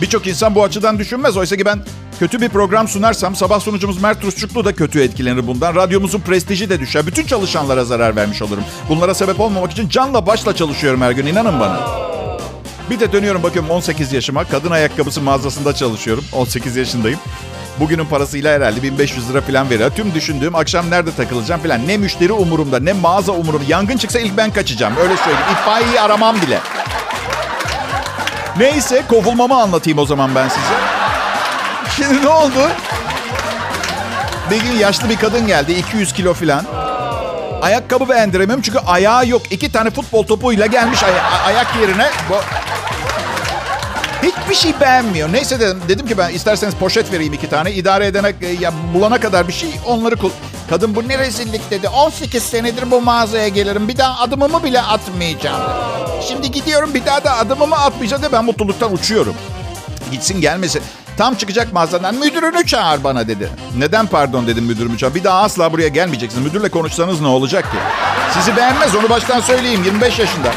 Birçok 0.00 0.26
insan 0.26 0.54
bu 0.54 0.64
açıdan 0.64 0.98
düşünmez. 0.98 1.36
Oysa 1.36 1.56
ki 1.56 1.64
ben 1.64 1.80
kötü 2.18 2.40
bir 2.40 2.48
program 2.48 2.88
sunarsam 2.88 3.36
sabah 3.36 3.60
sunucumuz 3.60 4.02
Mert 4.02 4.24
Rusçuklu 4.24 4.64
da 4.64 4.74
kötü 4.74 5.02
etkilenir 5.02 5.46
bundan. 5.46 5.74
Radyomuzun 5.74 6.20
prestiji 6.20 6.70
de 6.70 6.80
düşer. 6.80 7.06
Bütün 7.06 7.26
çalışanlara 7.26 7.84
zarar 7.84 8.16
vermiş 8.16 8.42
olurum. 8.42 8.64
Bunlara 8.88 9.14
sebep 9.14 9.40
olmamak 9.40 9.72
için 9.72 9.88
canla 9.88 10.26
başla 10.26 10.56
çalışıyorum 10.56 11.00
her 11.00 11.10
gün 11.10 11.26
inanın 11.26 11.60
bana. 11.60 11.80
Bir 12.90 13.00
de 13.00 13.12
dönüyorum 13.12 13.42
bakıyorum 13.42 13.70
18 13.70 14.12
yaşıma. 14.12 14.44
Kadın 14.44 14.70
ayakkabısı 14.70 15.20
mağazasında 15.20 15.74
çalışıyorum. 15.74 16.24
18 16.32 16.76
yaşındayım. 16.76 17.18
Bugünün 17.80 18.04
parasıyla 18.04 18.54
herhalde 18.54 18.82
1500 18.82 19.30
lira 19.30 19.40
falan 19.40 19.70
veriyor. 19.70 19.90
Tüm 19.96 20.14
düşündüğüm 20.14 20.54
akşam 20.54 20.90
nerede 20.90 21.10
takılacağım 21.16 21.60
falan. 21.60 21.88
Ne 21.88 21.96
müşteri 21.96 22.32
umurumda 22.32 22.78
ne 22.78 22.92
mağaza 22.92 23.32
umurumda. 23.32 23.64
Yangın 23.68 23.96
çıksa 23.96 24.20
ilk 24.20 24.36
ben 24.36 24.50
kaçacağım. 24.50 24.94
Öyle 24.96 25.16
söyleyeyim. 25.16 25.46
İtfaiyeyi 25.52 26.00
aramam 26.00 26.36
bile. 26.42 26.58
Neyse 28.58 29.02
kovulmamı 29.08 29.60
anlatayım 29.62 29.98
o 29.98 30.06
zaman 30.06 30.34
ben 30.34 30.48
size. 30.48 31.01
Şimdi 31.96 32.22
ne 32.24 32.28
oldu? 32.28 32.68
Bir 34.50 34.60
gün 34.62 34.72
yaşlı 34.72 35.08
bir 35.08 35.16
kadın 35.16 35.46
geldi 35.46 35.72
200 35.72 36.12
kilo 36.12 36.34
falan. 36.34 36.64
Ayakkabı 37.62 38.08
beğendiremiyorum 38.08 38.62
çünkü 38.62 38.78
ayağı 38.78 39.28
yok. 39.28 39.42
İki 39.52 39.72
tane 39.72 39.90
futbol 39.90 40.26
topuyla 40.26 40.66
gelmiş 40.66 41.02
aya- 41.02 41.30
ayak 41.46 41.76
yerine. 41.80 42.10
Bu... 42.30 42.34
Hiçbir 44.22 44.54
şey 44.54 44.80
beğenmiyor. 44.80 45.32
Neyse 45.32 45.60
dedim, 45.60 45.82
dedim 45.88 46.06
ki 46.06 46.18
ben 46.18 46.30
isterseniz 46.30 46.74
poşet 46.74 47.12
vereyim 47.12 47.32
iki 47.32 47.50
tane. 47.50 47.72
İdare 47.72 48.06
edene 48.06 48.32
ya 48.60 48.72
bulana 48.94 49.20
kadar 49.20 49.48
bir 49.48 49.52
şey 49.52 49.70
onları 49.86 50.16
kul... 50.16 50.30
Kadın 50.70 50.94
bu 50.94 51.08
ne 51.08 51.18
rezillik 51.18 51.70
dedi. 51.70 51.88
18 51.88 52.42
senedir 52.42 52.90
bu 52.90 53.00
mağazaya 53.00 53.48
gelirim. 53.48 53.88
Bir 53.88 53.96
daha 53.98 54.20
adımımı 54.22 54.64
bile 54.64 54.82
atmayacağım. 54.82 55.62
Şimdi 56.28 56.50
gidiyorum 56.50 56.94
bir 56.94 57.06
daha 57.06 57.24
da 57.24 57.36
adımımı 57.36 57.76
atmayacağım 57.76 58.22
de 58.22 58.32
ben 58.32 58.44
mutluluktan 58.44 58.92
uçuyorum. 58.92 59.34
Gitsin 60.10 60.40
gelmesin. 60.40 60.82
Tam 61.16 61.34
çıkacak 61.34 61.72
mağazadan 61.72 62.14
müdürünü 62.14 62.66
çağır 62.66 63.04
bana 63.04 63.28
dedi. 63.28 63.48
Neden 63.76 64.06
pardon 64.06 64.46
dedim 64.46 64.64
müdürümü 64.64 64.98
çağır. 64.98 65.14
Bir 65.14 65.24
daha 65.24 65.42
asla 65.42 65.72
buraya 65.72 65.88
gelmeyeceksiniz. 65.88 66.46
Müdürle 66.46 66.68
konuşsanız 66.68 67.20
ne 67.20 67.26
olacak 67.26 67.64
ki? 67.72 67.78
Sizi 68.34 68.56
beğenmez 68.56 68.94
onu 68.94 69.08
baştan 69.08 69.40
söyleyeyim 69.40 69.82
25 69.84 70.18
yaşında. 70.18 70.52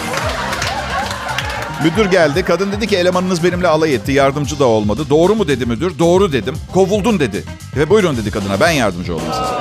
Müdür 1.83 2.05
geldi. 2.11 2.43
Kadın 2.43 2.71
dedi 2.71 2.87
ki 2.87 2.97
elemanınız 2.97 3.43
benimle 3.43 3.67
alay 3.67 3.95
etti. 3.95 4.11
Yardımcı 4.11 4.59
da 4.59 4.65
olmadı. 4.65 5.05
Doğru 5.09 5.35
mu 5.35 5.47
dedi 5.47 5.65
müdür? 5.65 5.99
Doğru 5.99 6.31
dedim. 6.31 6.55
Kovuldun 6.73 7.19
dedi. 7.19 7.43
Ve 7.77 7.89
buyurun 7.89 8.17
dedi 8.17 8.31
kadına 8.31 8.59
ben 8.59 8.71
yardımcı 8.71 9.15
olayım 9.15 9.31
size. 9.33 9.55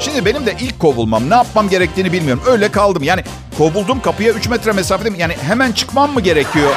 Şimdi 0.00 0.24
benim 0.24 0.46
de 0.46 0.56
ilk 0.60 0.78
kovulmam 0.80 1.30
ne 1.30 1.34
yapmam 1.34 1.68
gerektiğini 1.68 2.12
bilmiyorum. 2.12 2.42
Öyle 2.46 2.68
kaldım. 2.68 3.02
Yani 3.02 3.24
kovuldum 3.58 4.00
kapıya 4.00 4.32
3 4.32 4.48
metre 4.48 4.72
mesafedeyim. 4.72 5.20
Yani 5.20 5.36
hemen 5.48 5.72
çıkmam 5.72 6.12
mı 6.12 6.20
gerekiyor? 6.20 6.70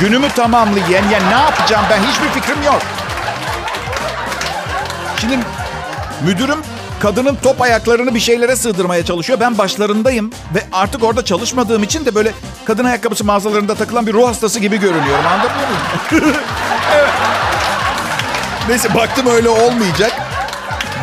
Günümü 0.00 0.28
tamamlayan 0.28 1.08
yani 1.12 1.28
ne 1.30 1.40
yapacağım 1.42 1.84
ben 1.90 1.98
hiçbir 2.02 2.40
fikrim 2.40 2.62
yok. 2.62 2.82
Şimdi 5.20 5.38
müdürüm 6.26 6.58
kadının 7.00 7.36
top 7.42 7.62
ayaklarını 7.62 8.14
bir 8.14 8.20
şeylere 8.20 8.56
sığdırmaya 8.56 9.04
çalışıyor. 9.04 9.40
Ben 9.40 9.58
başlarındayım 9.58 10.30
ve 10.54 10.62
artık 10.72 11.04
orada 11.04 11.24
çalışmadığım 11.24 11.82
için 11.82 12.04
de 12.06 12.14
böyle 12.14 12.32
kadın 12.64 12.84
ayakkabısı 12.84 13.24
mağazalarında 13.24 13.74
takılan 13.74 14.06
bir 14.06 14.12
ruh 14.12 14.28
hastası 14.28 14.60
gibi 14.60 14.80
görünüyorum. 14.80 15.26
Anlatabiliyor 15.26 15.68
muyum? 15.68 16.34
evet. 16.94 17.10
Neyse 18.68 18.94
baktım 18.94 19.26
öyle 19.26 19.48
olmayacak. 19.48 20.12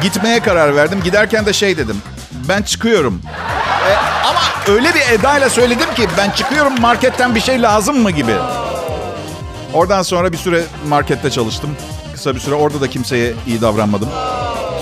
Gitmeye 0.01 0.39
karar 0.39 0.75
verdim. 0.75 1.01
Giderken 1.03 1.45
de 1.45 1.53
şey 1.53 1.77
dedim. 1.77 2.01
Ben 2.31 2.61
çıkıyorum. 2.61 3.21
E, 3.89 3.93
ama 4.27 4.39
öyle 4.67 4.93
bir 4.93 5.19
edayla 5.19 5.49
söyledim 5.49 5.93
ki 5.95 6.07
ben 6.17 6.29
çıkıyorum 6.29 6.81
marketten 6.81 7.35
bir 7.35 7.41
şey 7.41 7.61
lazım 7.61 8.01
mı 8.01 8.11
gibi. 8.11 8.33
Oradan 9.73 10.01
sonra 10.01 10.31
bir 10.31 10.37
süre 10.37 10.63
markette 10.87 11.29
çalıştım. 11.31 11.69
Kısa 12.13 12.35
bir 12.35 12.39
süre 12.39 12.55
orada 12.55 12.81
da 12.81 12.89
kimseye 12.89 13.33
iyi 13.47 13.61
davranmadım. 13.61 14.09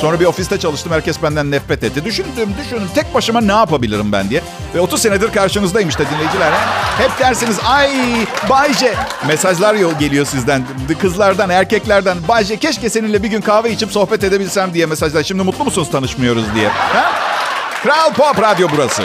Sonra 0.01 0.19
bir 0.19 0.25
ofiste 0.25 0.59
çalıştım. 0.59 0.91
Herkes 0.91 1.23
benden 1.23 1.51
nefret 1.51 1.83
etti. 1.83 2.05
Düşündüm, 2.05 2.49
düşündüm. 2.61 2.87
Tek 2.95 3.13
başıma 3.13 3.41
ne 3.41 3.51
yapabilirim 3.51 4.11
ben 4.11 4.29
diye. 4.29 4.41
Ve 4.75 4.79
30 4.79 5.01
senedir 5.01 5.31
karşınızdayım 5.31 5.89
işte 5.89 6.03
dinleyiciler. 6.13 6.51
He? 6.51 7.03
Hep 7.03 7.19
dersiniz 7.19 7.57
ay 7.67 7.89
Bayce. 8.49 8.93
Mesajlar 9.27 9.75
yol 9.75 9.93
geliyor 9.99 10.25
sizden. 10.25 10.65
Kızlardan, 11.01 11.49
erkeklerden. 11.49 12.17
Bayce 12.27 12.57
keşke 12.57 12.89
seninle 12.89 13.23
bir 13.23 13.27
gün 13.27 13.41
kahve 13.41 13.71
içip 13.71 13.91
sohbet 13.91 14.23
edebilsem 14.23 14.73
diye 14.73 14.85
mesajlar. 14.85 15.23
Şimdi 15.23 15.43
mutlu 15.43 15.65
musunuz 15.65 15.91
tanışmıyoruz 15.91 16.55
diye. 16.55 16.67
Ha? 16.69 17.11
Kral 17.83 18.13
Pop 18.13 18.41
Radyo 18.41 18.67
burası. 18.75 19.03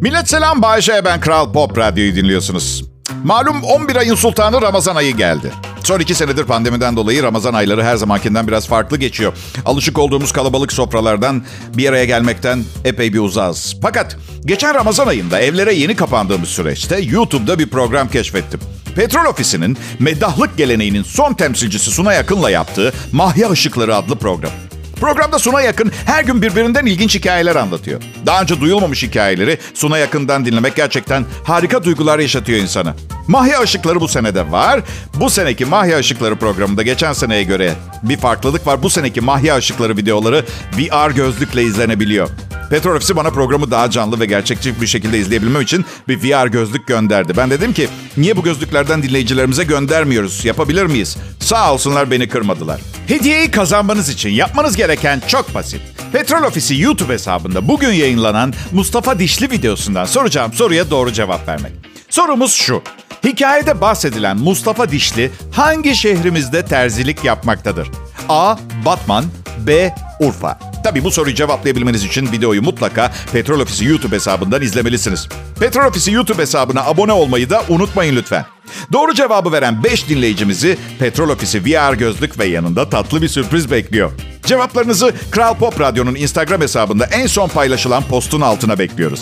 Millet 0.00 0.28
selam 0.28 0.62
Bayce 0.62 1.04
ben 1.04 1.20
Kral 1.20 1.52
Pop 1.52 1.78
Radyo'yu 1.78 2.16
dinliyorsunuz. 2.16 2.84
Malum 3.24 3.62
11 3.62 3.96
ayın 3.96 4.14
sultanı 4.14 4.62
Ramazan 4.62 4.96
ayı 4.96 5.16
geldi. 5.16 5.52
Son 5.84 6.00
iki 6.00 6.14
senedir 6.14 6.44
pandemiden 6.44 6.96
dolayı 6.96 7.22
Ramazan 7.22 7.54
ayları 7.54 7.84
her 7.84 7.96
zamankinden 7.96 8.48
biraz 8.48 8.68
farklı 8.68 8.96
geçiyor. 8.96 9.32
Alışık 9.64 9.98
olduğumuz 9.98 10.32
kalabalık 10.32 10.72
sofralardan 10.72 11.44
bir 11.74 11.88
araya 11.88 12.04
gelmekten 12.04 12.64
epey 12.84 13.12
bir 13.12 13.18
uzağız. 13.18 13.76
Fakat 13.82 14.16
geçen 14.44 14.74
Ramazan 14.74 15.06
ayında 15.06 15.40
evlere 15.40 15.74
yeni 15.74 15.96
kapandığımız 15.96 16.48
süreçte 16.48 17.00
YouTube'da 17.00 17.58
bir 17.58 17.66
program 17.66 18.08
keşfettim. 18.08 18.60
Petrol 18.94 19.24
Ofisi'nin 19.24 19.78
meddahlık 19.98 20.56
geleneğinin 20.56 21.02
son 21.02 21.34
temsilcisi 21.34 21.90
Suna 21.90 22.12
Yakın'la 22.12 22.50
yaptığı 22.50 22.92
Mahya 23.12 23.48
Işıkları 23.48 23.96
adlı 23.96 24.16
program. 24.16 24.52
Programda 25.00 25.38
Suna 25.38 25.60
Yakın 25.60 25.92
her 26.06 26.24
gün 26.24 26.42
birbirinden 26.42 26.86
ilginç 26.86 27.14
hikayeler 27.14 27.56
anlatıyor. 27.56 28.02
Daha 28.26 28.42
önce 28.42 28.60
duyulmamış 28.60 29.02
hikayeleri 29.02 29.58
Suna 29.74 29.98
Yakın'dan 29.98 30.44
dinlemek 30.44 30.76
gerçekten 30.76 31.24
harika 31.44 31.84
duygular 31.84 32.18
yaşatıyor 32.18 32.58
insana. 32.58 32.94
Mahya 33.28 33.62
Işıkları 33.62 34.00
bu 34.00 34.08
senede 34.08 34.52
var. 34.52 34.80
Bu 35.14 35.30
seneki 35.30 35.64
Mahya 35.64 35.98
Işıkları 35.98 36.36
programında 36.36 36.82
geçen 36.82 37.12
seneye 37.12 37.42
göre 37.42 37.72
bir 38.02 38.16
farklılık 38.16 38.66
var. 38.66 38.82
Bu 38.82 38.90
seneki 38.90 39.20
Mahya 39.20 39.58
Işıkları 39.58 39.96
videoları 39.96 40.44
VR 40.78 41.10
gözlükle 41.10 41.62
izlenebiliyor. 41.62 42.28
Petrol 42.70 42.96
Ofisi 42.96 43.16
bana 43.16 43.30
programı 43.30 43.70
daha 43.70 43.90
canlı 43.90 44.20
ve 44.20 44.26
gerçekçi 44.26 44.80
bir 44.80 44.86
şekilde 44.86 45.18
izleyebilmem 45.18 45.62
için 45.62 45.84
bir 46.08 46.18
VR 46.22 46.46
gözlük 46.46 46.86
gönderdi. 46.86 47.32
Ben 47.36 47.50
dedim 47.50 47.72
ki 47.72 47.88
niye 48.16 48.36
bu 48.36 48.42
gözlüklerden 48.42 49.02
dinleyicilerimize 49.02 49.64
göndermiyoruz? 49.64 50.44
Yapabilir 50.44 50.86
miyiz? 50.86 51.16
Sağ 51.40 51.72
olsunlar 51.72 52.10
beni 52.10 52.28
kırmadılar. 52.28 52.80
Hediyeyi 53.06 53.50
kazanmanız 53.50 54.08
için 54.08 54.30
yapmanız 54.30 54.76
gereken 54.76 55.22
çok 55.26 55.54
basit. 55.54 55.80
Petrol 56.12 56.42
Ofisi 56.42 56.80
YouTube 56.80 57.12
hesabında 57.12 57.68
bugün 57.68 57.92
yayınlanan 57.92 58.52
Mustafa 58.72 59.18
Dişli 59.18 59.50
videosundan 59.50 60.04
soracağım 60.04 60.52
soruya 60.52 60.90
doğru 60.90 61.12
cevap 61.12 61.48
vermek. 61.48 61.72
Sorumuz 62.10 62.52
şu. 62.52 62.82
Hikayede 63.24 63.80
bahsedilen 63.80 64.36
Mustafa 64.36 64.90
Dişli 64.90 65.30
hangi 65.52 65.96
şehrimizde 65.96 66.64
terzilik 66.64 67.24
yapmaktadır? 67.24 67.88
A. 68.28 68.56
Batman 68.84 69.24
B. 69.66 69.94
Urfa. 70.20 70.69
Tabii 70.84 71.04
bu 71.04 71.10
soruyu 71.10 71.34
cevaplayabilmeniz 71.34 72.04
için 72.04 72.32
videoyu 72.32 72.62
mutlaka 72.62 73.12
Petrol 73.32 73.60
Ofisi 73.60 73.84
YouTube 73.84 74.16
hesabından 74.16 74.62
izlemelisiniz. 74.62 75.28
Petrol 75.60 75.86
Ofisi 75.86 76.12
YouTube 76.12 76.42
hesabına 76.42 76.84
abone 76.84 77.12
olmayı 77.12 77.50
da 77.50 77.62
unutmayın 77.68 78.16
lütfen. 78.16 78.46
Doğru 78.92 79.14
cevabı 79.14 79.52
veren 79.52 79.84
5 79.84 80.08
dinleyicimizi 80.08 80.78
Petrol 80.98 81.28
Ofisi 81.28 81.64
VR 81.64 81.94
gözlük 81.94 82.38
ve 82.38 82.44
yanında 82.46 82.88
tatlı 82.88 83.22
bir 83.22 83.28
sürpriz 83.28 83.70
bekliyor. 83.70 84.12
Cevaplarınızı 84.46 85.12
Kral 85.30 85.54
Pop 85.54 85.80
Radyo'nun 85.80 86.14
Instagram 86.14 86.60
hesabında 86.60 87.06
en 87.06 87.26
son 87.26 87.48
paylaşılan 87.48 88.02
postun 88.02 88.40
altına 88.40 88.78
bekliyoruz. 88.78 89.20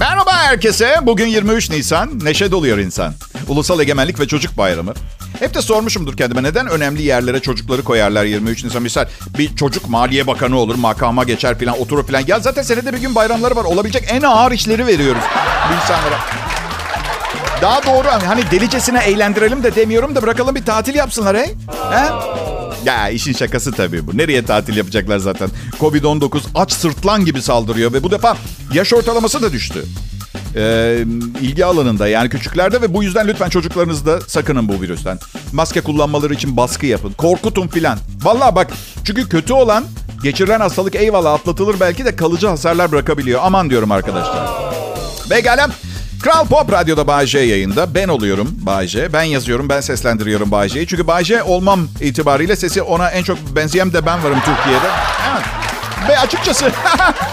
Merhaba 0.00 0.32
herkese. 0.32 0.96
Bugün 1.02 1.26
23 1.26 1.70
Nisan. 1.70 2.24
Neşe 2.24 2.50
doluyor 2.50 2.78
insan. 2.78 3.14
Ulusal 3.48 3.80
Egemenlik 3.80 4.20
ve 4.20 4.26
Çocuk 4.28 4.58
Bayramı. 4.58 4.94
Hep 5.38 5.54
de 5.54 5.62
sormuşumdur 5.62 6.16
kendime 6.16 6.42
neden 6.42 6.66
önemli 6.66 7.02
yerlere 7.02 7.40
çocukları 7.40 7.84
koyarlar 7.84 8.24
23 8.24 8.64
Nisan. 8.64 8.82
Misal 8.82 9.06
bir 9.38 9.56
çocuk 9.56 9.88
maliye 9.88 10.26
bakanı 10.26 10.58
olur, 10.58 10.74
makama 10.74 11.24
geçer 11.24 11.58
falan, 11.58 11.80
oturur 11.80 12.06
falan. 12.06 12.22
Ya 12.26 12.40
zaten 12.40 12.62
senede 12.62 12.92
bir 12.92 12.98
gün 12.98 13.14
bayramları 13.14 13.56
var. 13.56 13.64
Olabilecek 13.64 14.04
en 14.08 14.22
ağır 14.22 14.52
işleri 14.52 14.86
veriyoruz 14.86 15.22
insanlara. 15.76 16.18
Daha 17.62 17.86
doğru 17.86 18.08
hani 18.26 18.50
delicesine 18.50 18.98
eğlendirelim 19.04 19.62
de 19.62 19.74
demiyorum 19.74 20.14
da 20.14 20.22
bırakalım 20.22 20.54
bir 20.54 20.64
tatil 20.64 20.94
yapsınlar 20.94 21.36
he? 21.36 21.54
He? 21.90 22.06
Ya 22.84 23.08
işin 23.08 23.32
şakası 23.32 23.72
tabii 23.72 24.06
bu. 24.06 24.18
Nereye 24.18 24.44
tatil 24.44 24.76
yapacaklar 24.76 25.18
zaten? 25.18 25.50
Covid-19 25.80 26.40
aç 26.54 26.72
sırtlan 26.72 27.24
gibi 27.24 27.42
saldırıyor 27.42 27.92
ve 27.92 28.02
bu 28.02 28.10
defa 28.10 28.36
yaş 28.72 28.92
ortalaması 28.92 29.42
da 29.42 29.52
düştü. 29.52 29.84
Ee, 30.56 31.04
ilgi 31.40 31.64
alanında 31.64 32.08
yani 32.08 32.28
küçüklerde 32.28 32.82
ve 32.82 32.94
bu 32.94 33.02
yüzden 33.02 33.28
lütfen 33.28 33.48
çocuklarınızı 33.48 34.06
da 34.06 34.20
sakının 34.20 34.68
bu 34.68 34.82
virüsten. 34.82 35.18
Maske 35.52 35.80
kullanmaları 35.80 36.34
için 36.34 36.56
baskı 36.56 36.86
yapın. 36.86 37.12
Korkutun 37.12 37.68
filan. 37.68 37.98
Vallahi 38.22 38.54
bak 38.54 38.70
çünkü 39.04 39.28
kötü 39.28 39.52
olan 39.52 39.84
geçirilen 40.22 40.60
hastalık 40.60 40.94
eyvallah 40.94 41.32
atlatılır 41.32 41.80
belki 41.80 42.04
de 42.04 42.16
kalıcı 42.16 42.46
hasarlar 42.48 42.92
bırakabiliyor. 42.92 43.40
Aman 43.42 43.70
diyorum 43.70 43.90
arkadaşlar. 43.90 44.48
Pekala. 45.28 45.68
Kral 46.22 46.46
Pop 46.46 46.72
Radyo'da 46.72 47.06
Bayce 47.06 47.38
yayında. 47.38 47.94
Ben 47.94 48.08
oluyorum 48.08 48.48
Bayce. 48.52 49.12
Ben 49.12 49.22
yazıyorum, 49.22 49.68
ben 49.68 49.80
seslendiriyorum 49.80 50.50
Bayce'yi. 50.50 50.86
Çünkü 50.86 51.06
Bayce 51.06 51.42
olmam 51.42 51.88
itibariyle 52.00 52.56
sesi 52.56 52.82
ona 52.82 53.10
en 53.10 53.22
çok 53.22 53.38
benzeyen 53.38 53.92
de 53.92 54.06
ben 54.06 54.24
varım 54.24 54.38
Türkiye'de. 54.38 54.86
Evet. 55.32 55.46
Ve 56.08 56.18
açıkçası 56.18 56.64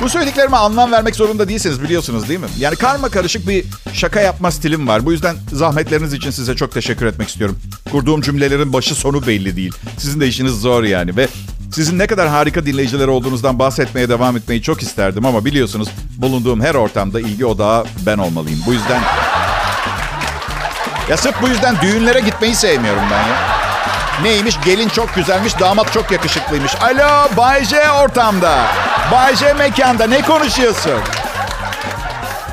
Bu 0.00 0.08
söylediklerime 0.08 0.56
anlam 0.56 0.92
vermek 0.92 1.16
zorunda 1.16 1.48
değilsiniz 1.48 1.82
biliyorsunuz 1.82 2.28
değil 2.28 2.40
mi? 2.40 2.46
Yani 2.58 2.76
karma 2.76 3.08
karışık 3.08 3.48
bir 3.48 3.64
şaka 3.92 4.20
yapma 4.20 4.50
stilim 4.50 4.88
var. 4.88 5.06
Bu 5.06 5.12
yüzden 5.12 5.36
zahmetleriniz 5.52 6.12
için 6.12 6.30
size 6.30 6.56
çok 6.56 6.72
teşekkür 6.72 7.06
etmek 7.06 7.28
istiyorum. 7.28 7.58
Kurduğum 7.92 8.20
cümlelerin 8.20 8.72
başı 8.72 8.94
sonu 8.94 9.26
belli 9.26 9.56
değil. 9.56 9.72
Sizin 9.98 10.20
de 10.20 10.26
işiniz 10.26 10.60
zor 10.60 10.84
yani 10.84 11.16
ve 11.16 11.28
sizin 11.72 11.98
ne 11.98 12.06
kadar 12.06 12.28
harika 12.28 12.66
dinleyiciler 12.66 13.08
olduğunuzdan 13.08 13.58
bahsetmeye 13.58 14.08
devam 14.08 14.36
etmeyi 14.36 14.62
çok 14.62 14.82
isterdim 14.82 15.26
ama 15.26 15.44
biliyorsunuz 15.44 15.88
bulunduğum 16.16 16.60
her 16.60 16.74
ortamda 16.74 17.20
ilgi 17.20 17.46
odağı 17.46 17.84
ben 18.06 18.18
olmalıyım. 18.18 18.60
Bu 18.66 18.72
yüzden... 18.72 19.02
Ya 21.10 21.16
sırf 21.16 21.42
bu 21.42 21.48
yüzden 21.48 21.76
düğünlere 21.82 22.20
gitmeyi 22.20 22.54
sevmiyorum 22.54 23.02
ben 23.10 23.28
ya. 23.28 23.36
Neymiş? 24.22 24.54
Gelin 24.64 24.88
çok 24.88 25.14
güzelmiş, 25.14 25.60
damat 25.60 25.92
çok 25.92 26.10
yakışıklıymış. 26.10 26.72
Alo, 26.74 27.36
Bay 27.36 27.64
J 27.64 27.90
ortamda. 27.90 28.66
Bay 29.12 29.36
J 29.36 29.52
mekanda. 29.52 30.06
Ne 30.06 30.22
konuşuyorsun? 30.22 31.00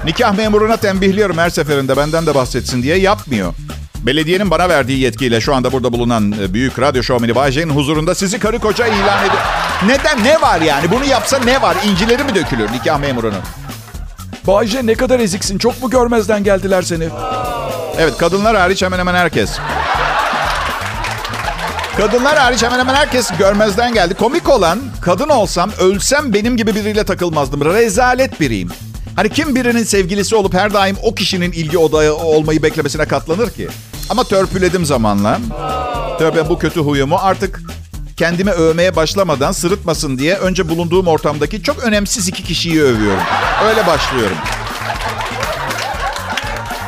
Nikah 0.06 0.34
memuruna 0.34 0.78
tembihliyorum 0.78 1.38
her 1.38 1.50
seferinde 1.50 1.98
benden 1.98 2.26
de 2.26 2.36
bahsetsin 2.36 2.84
diye 2.84 2.98
yapmıyor. 2.98 3.54
Belediyenin 3.96 4.52
bana 4.52 4.70
verdiği 4.70 5.00
yetkiyle 5.00 5.42
şu 5.42 5.56
anda 5.56 5.72
burada 5.72 5.94
bulunan 5.94 6.32
e, 6.32 6.54
büyük 6.54 6.80
radyo 6.80 7.04
şovmeni 7.04 7.36
Bay 7.36 7.52
J'nin 7.52 7.70
huzurunda 7.70 8.16
sizi 8.16 8.40
karı 8.40 8.60
koca 8.60 8.88
ilan 8.88 9.20
ediyor. 9.20 9.44
Neden? 9.86 10.24
Ne 10.24 10.42
var 10.42 10.62
yani? 10.62 10.92
Bunu 10.92 11.06
yapsa 11.06 11.40
ne 11.40 11.62
var? 11.62 11.78
İncileri 11.86 12.24
mi 12.24 12.36
dökülür 12.36 12.72
nikah 12.72 13.00
memurunun? 13.00 13.42
Bayce 14.48 14.86
ne 14.86 14.96
kadar 14.96 15.20
eziksin. 15.20 15.58
Çok 15.58 15.82
mu 15.82 15.90
görmezden 15.90 16.44
geldiler 16.44 16.82
seni? 16.82 17.10
Evet 18.00 18.18
kadınlar 18.18 18.58
hariç 18.58 18.82
hemen 18.82 19.00
hemen 19.00 19.16
herkes. 19.16 19.60
Kadınlar 21.98 22.38
hariç 22.38 22.64
hemen 22.64 22.80
hemen 22.80 22.96
herkes 22.96 23.32
görmezden 23.40 23.94
geldi. 23.94 24.14
Komik 24.14 24.50
olan 24.50 24.80
kadın 25.02 25.30
olsam 25.30 25.72
ölsem 25.80 26.34
benim 26.34 26.58
gibi 26.58 26.76
biriyle 26.76 27.04
takılmazdım. 27.04 27.66
Rezalet 27.66 28.40
biriyim. 28.40 28.70
Hani 29.16 29.30
kim 29.30 29.56
birinin 29.56 29.84
sevgilisi 29.84 30.36
olup 30.36 30.54
her 30.54 30.74
daim 30.74 30.98
o 31.04 31.16
kişinin 31.16 31.52
ilgi 31.52 31.78
odağı 31.78 32.14
olmayı 32.14 32.64
beklemesine 32.64 33.06
katlanır 33.06 33.50
ki? 33.50 33.68
Ama 34.10 34.24
törpüledim 34.24 34.86
zamanla. 34.86 35.40
Tabii 36.20 36.50
bu 36.50 36.60
kötü 36.60 36.80
huyumu 36.80 37.18
artık 37.22 37.62
kendimi 38.18 38.52
övmeye 38.52 38.96
başlamadan 38.96 39.52
sırıtmasın 39.52 40.18
diye 40.18 40.36
önce 40.36 40.70
bulunduğum 40.70 41.08
ortamdaki 41.08 41.64
çok 41.64 41.84
önemsiz 41.84 42.28
iki 42.28 42.44
kişiyi 42.44 42.82
övüyorum. 42.82 43.24
Öyle 43.70 43.88
başlıyorum. 43.88 44.38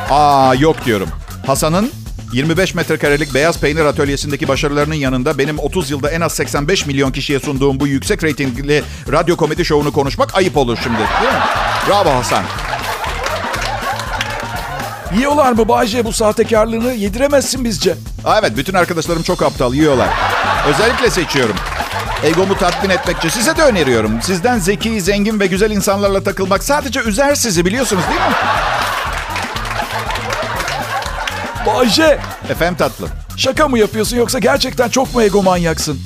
Aa 0.10 0.56
yok 0.56 0.86
diyorum. 0.86 1.10
Hasan'ın 1.48 1.92
25 2.34 2.76
metrekarelik 2.76 3.34
beyaz 3.34 3.60
peynir 3.60 3.86
atölyesindeki 3.86 4.48
başarılarının 4.48 4.96
yanında 4.96 5.38
benim 5.38 5.60
30 5.60 5.92
yılda 5.92 6.10
en 6.10 6.22
az 6.22 6.34
85 6.34 6.86
milyon 6.86 7.12
kişiye 7.12 7.40
sunduğum 7.40 7.80
bu 7.80 7.88
yüksek 7.88 8.24
reytingli 8.24 8.84
radyo 9.12 9.38
komedi 9.38 9.66
şovunu 9.66 9.92
konuşmak 9.92 10.36
ayıp 10.36 10.58
olur 10.58 10.78
şimdi. 10.84 10.98
Değil 10.98 11.34
mi? 11.34 11.40
Bravo 11.90 12.10
Hasan. 12.10 12.44
Yiyorlar 15.18 15.52
mı 15.52 15.68
Bayce 15.68 16.06
bu 16.06 16.14
sahtekarlığını? 16.14 16.94
Yediremezsin 16.94 17.64
bizce. 17.66 17.96
Aa, 18.26 18.40
evet 18.40 18.58
bütün 18.58 18.74
arkadaşlarım 18.74 19.24
çok 19.24 19.42
aptal 19.44 19.74
yiyorlar. 19.74 20.10
Özellikle 20.68 21.10
seçiyorum. 21.10 21.56
Egomu 22.24 22.58
tatmin 22.58 22.90
etmek 22.90 23.18
için 23.18 23.30
size 23.30 23.58
de 23.58 23.64
öneriyorum. 23.64 24.22
Sizden 24.22 24.60
zeki, 24.60 25.02
zengin 25.02 25.40
ve 25.40 25.48
güzel 25.48 25.72
insanlarla 25.72 26.24
takılmak 26.24 26.64
sadece 26.64 27.00
üzer 27.00 27.36
sizi 27.36 27.66
biliyorsunuz 27.66 28.04
değil 28.10 28.22
mi? 28.22 28.36
Bayce 31.76 32.20
Efendim 32.50 32.76
tatlım. 32.78 33.10
şaka 33.38 33.68
mı 33.68 33.80
yapıyorsun 33.80 34.18
yoksa 34.18 34.40
gerçekten 34.40 34.90
çok 34.90 35.16
mu 35.16 35.22
egomanyaksın? 35.22 36.00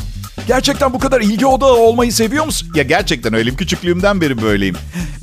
Gerçekten 0.48 0.94
bu 0.94 1.00
kadar 1.00 1.22
ilgi 1.22 1.46
odağı 1.46 1.74
olmayı 1.74 2.14
seviyor 2.14 2.46
musun? 2.46 2.70
Ya 2.76 2.84
gerçekten 2.84 3.34
öyleyim. 3.34 3.58
Küçüklüğümden 3.58 4.22
beri 4.22 4.42
böyleyim. 4.42 4.76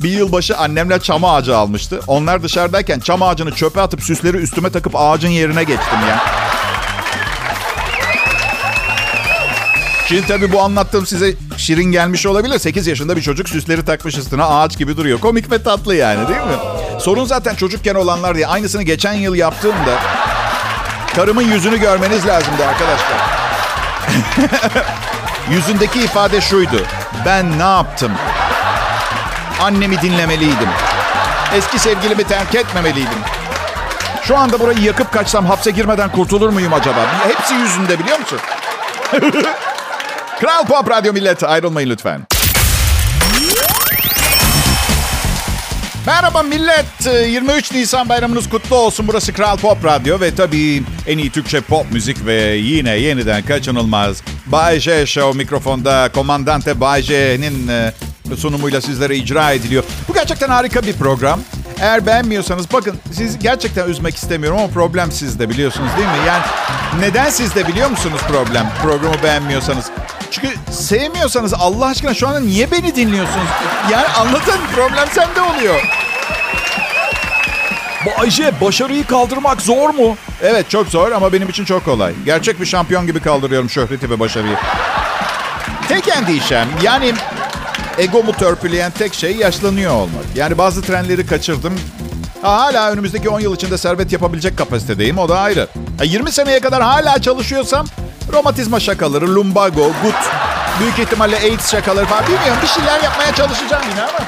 Bir 0.03 0.09
yılbaşı 0.11 0.57
annemler 0.57 1.01
çam 1.01 1.25
ağacı 1.25 1.57
almıştı. 1.57 2.01
Onlar 2.07 2.43
dışarıdayken 2.43 3.01
çam 3.01 3.23
ağacını 3.23 3.53
çöpe 3.55 3.81
atıp 3.81 4.03
süsleri 4.03 4.37
üstüme 4.37 4.71
takıp 4.71 4.93
ağacın 4.97 5.29
yerine 5.29 5.65
geçtim 5.65 5.99
ya. 6.09 6.21
Şimdi 10.09 10.27
tabii 10.27 10.53
bu 10.53 10.61
anlattığım 10.61 11.07
size 11.07 11.35
şirin 11.57 11.93
gelmiş 11.93 12.27
olabilir. 12.27 12.59
8 12.59 12.87
yaşında 12.87 13.17
bir 13.17 13.23
çocuk 13.23 13.49
süsleri 13.49 13.85
takmış 13.85 14.19
üstüne 14.19 14.43
ağaç 14.43 14.79
gibi 14.79 14.97
duruyor. 14.97 15.21
Komik 15.21 15.51
ve 15.51 15.63
tatlı 15.63 15.95
yani 15.95 16.29
değil 16.29 16.41
mi? 16.41 16.57
Sorun 17.01 17.25
zaten 17.25 17.55
çocukken 17.55 17.95
olanlar 17.95 18.35
diye. 18.37 18.47
Aynısını 18.47 18.83
geçen 18.83 19.13
yıl 19.13 19.35
yaptığımda 19.35 19.99
karımın 21.17 21.43
yüzünü 21.43 21.81
görmeniz 21.81 22.27
lazımdı 22.27 22.67
arkadaşlar. 22.67 23.19
Yüzündeki 25.51 26.01
ifade 26.01 26.41
şuydu. 26.41 26.83
Ben 27.27 27.59
ne 27.59 27.63
yaptım? 27.63 28.13
Annemi 29.63 30.03
dinlemeliydim. 30.03 30.69
Eski 31.55 31.79
sevgilimi 31.79 32.25
terk 32.25 32.55
etmemeliydim. 32.55 33.19
Şu 34.23 34.39
anda 34.39 34.61
burayı 34.61 34.79
yakıp 34.79 35.13
kaçsam 35.13 35.47
hapse 35.47 35.71
girmeden 35.71 36.13
kurtulur 36.13 36.49
muyum 36.49 36.73
acaba? 36.73 37.01
Hepsi 37.29 37.55
yüzünde 37.55 37.99
biliyor 37.99 38.19
musun? 38.19 38.39
Kral 40.41 40.65
Pop 40.67 40.91
Radyo 40.91 41.13
Millet 41.13 41.43
ayrılmayın 41.45 41.91
lütfen. 41.91 42.21
Merhaba 46.07 46.43
millet. 46.43 46.87
23 47.29 47.73
Nisan 47.73 48.09
bayramınız 48.09 48.49
kutlu 48.49 48.77
olsun. 48.77 49.09
Burası 49.09 49.33
Kral 49.33 49.57
Pop 49.57 49.85
Radyo 49.85 50.21
ve 50.21 50.35
tabii 50.35 50.83
en 51.07 51.19
iyi 51.19 51.31
Türkçe 51.31 51.61
pop 51.61 51.93
müzik 51.93 52.27
ve 52.27 52.35
yine 52.57 52.91
yeniden 52.91 53.43
kaçınılmaz 53.43 54.23
Bay 54.47 54.81
J 54.81 55.07
Show 55.07 55.39
mikrofonda 55.39 56.11
Komandante 56.15 56.81
Bay 56.81 57.03
J'nin 57.03 57.69
e, 57.69 57.93
sunumuyla 58.37 58.81
sizlere 58.81 59.17
icra 59.17 59.53
ediliyor. 59.53 59.85
Bu 60.09 60.15
gerçekten 60.15 60.49
harika 60.49 60.83
bir 60.83 60.93
program. 60.93 61.41
Eğer 61.81 62.07
beğenmiyorsanız 62.07 62.73
bakın 62.73 62.97
siz 63.13 63.39
gerçekten 63.39 63.89
üzmek 63.89 64.17
istemiyorum 64.17 64.59
ama 64.59 64.69
problem 64.69 65.13
sizde 65.13 65.49
biliyorsunuz 65.51 65.91
değil 65.97 66.09
mi? 66.09 66.27
Yani 66.27 66.43
neden 67.01 67.31
sizde 67.31 67.69
biliyor 67.69 67.91
musunuz 67.91 68.21
problem? 68.29 68.71
Programı 68.83 69.15
beğenmiyorsanız. 69.23 69.85
Çünkü 70.31 70.49
sevmiyorsanız 70.71 71.55
Allah 71.55 71.87
aşkına 71.87 72.15
şu 72.15 72.29
anda 72.29 72.41
niye 72.41 72.71
beni 72.71 72.97
dinliyorsunuz? 72.97 73.49
Yani 73.93 74.07
anlatın 74.09 74.61
problem 74.75 75.09
sende 75.13 75.41
oluyor. 75.41 75.83
Bayce 78.07 78.53
başarıyı 78.61 79.07
kaldırmak 79.07 79.63
zor 79.63 79.91
mu? 79.91 80.17
Evet 80.43 80.71
çok 80.71 80.89
zor 80.89 81.13
ama 81.13 81.33
benim 81.33 81.49
için 81.49 81.65
çok 81.65 81.85
kolay. 81.85 82.13
Gerçek 82.25 82.61
bir 82.61 82.67
şampiyon 82.67 83.07
gibi 83.07 83.21
kaldırıyorum 83.21 83.71
şöhreti 83.71 84.11
ve 84.11 84.21
başarıyı. 84.21 84.57
Tek 85.89 86.09
endişem 86.09 86.69
yani 86.83 87.13
egomu 87.99 88.33
törpüleyen 88.33 88.91
tek 88.91 89.15
şey 89.15 89.37
yaşlanıyor 89.37 89.93
olmak. 89.93 90.25
Yani 90.35 90.59
bazı 90.59 90.83
trenleri 90.83 91.27
kaçırdım. 91.27 91.75
Ha, 92.43 92.53
hala 92.61 92.91
önümüzdeki 92.91 93.29
10 93.29 93.41
yıl 93.41 93.55
içinde 93.55 93.79
servet 93.79 94.13
yapabilecek 94.13 94.59
kapasitedeyim 94.59 95.19
o 95.19 95.29
da 95.29 95.39
ayrı. 95.39 95.69
Ha, 95.99 96.05
20 96.05 96.33
seneye 96.33 96.61
kadar 96.61 96.83
hala 96.83 97.23
çalışıyorsam 97.23 97.87
romatizma 98.33 98.81
şakaları, 98.81 99.35
lumbago, 99.35 99.87
gut, 100.03 100.15
büyük 100.81 100.99
ihtimalle 100.99 101.37
AIDS 101.37 101.71
şakaları 101.71 102.07
falan 102.07 102.23
bilmiyorum. 102.23 102.59
Bir 102.63 102.69
şeyler 102.69 103.03
yapmaya 103.03 103.35
çalışacağım 103.35 103.83
yine 103.91 104.03
ama. 104.03 104.19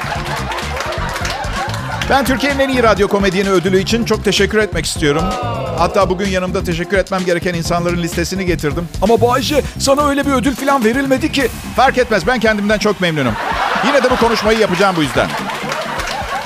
Ben 2.09 2.25
Türkiye'nin 2.25 2.59
en 2.59 2.69
iyi 2.69 2.83
radyo 2.83 3.07
komedyeni 3.07 3.49
ödülü 3.49 3.79
için 3.79 4.05
çok 4.05 4.23
teşekkür 4.23 4.57
etmek 4.57 4.85
istiyorum. 4.85 5.23
Hatta 5.77 6.09
bugün 6.09 6.27
yanımda 6.29 6.63
teşekkür 6.63 6.97
etmem 6.97 7.25
gereken 7.25 7.53
insanların 7.53 7.97
listesini 7.97 8.45
getirdim. 8.45 8.87
Ama 9.01 9.21
Bayce 9.21 9.61
sana 9.79 10.07
öyle 10.07 10.25
bir 10.25 10.31
ödül 10.31 10.55
falan 10.55 10.85
verilmedi 10.85 11.31
ki. 11.31 11.47
Fark 11.75 11.97
etmez 11.97 12.27
ben 12.27 12.39
kendimden 12.39 12.77
çok 12.77 13.01
memnunum. 13.01 13.33
Yine 13.87 14.03
de 14.03 14.11
bu 14.11 14.15
konuşmayı 14.15 14.59
yapacağım 14.59 14.95
bu 14.95 15.03
yüzden. 15.03 15.29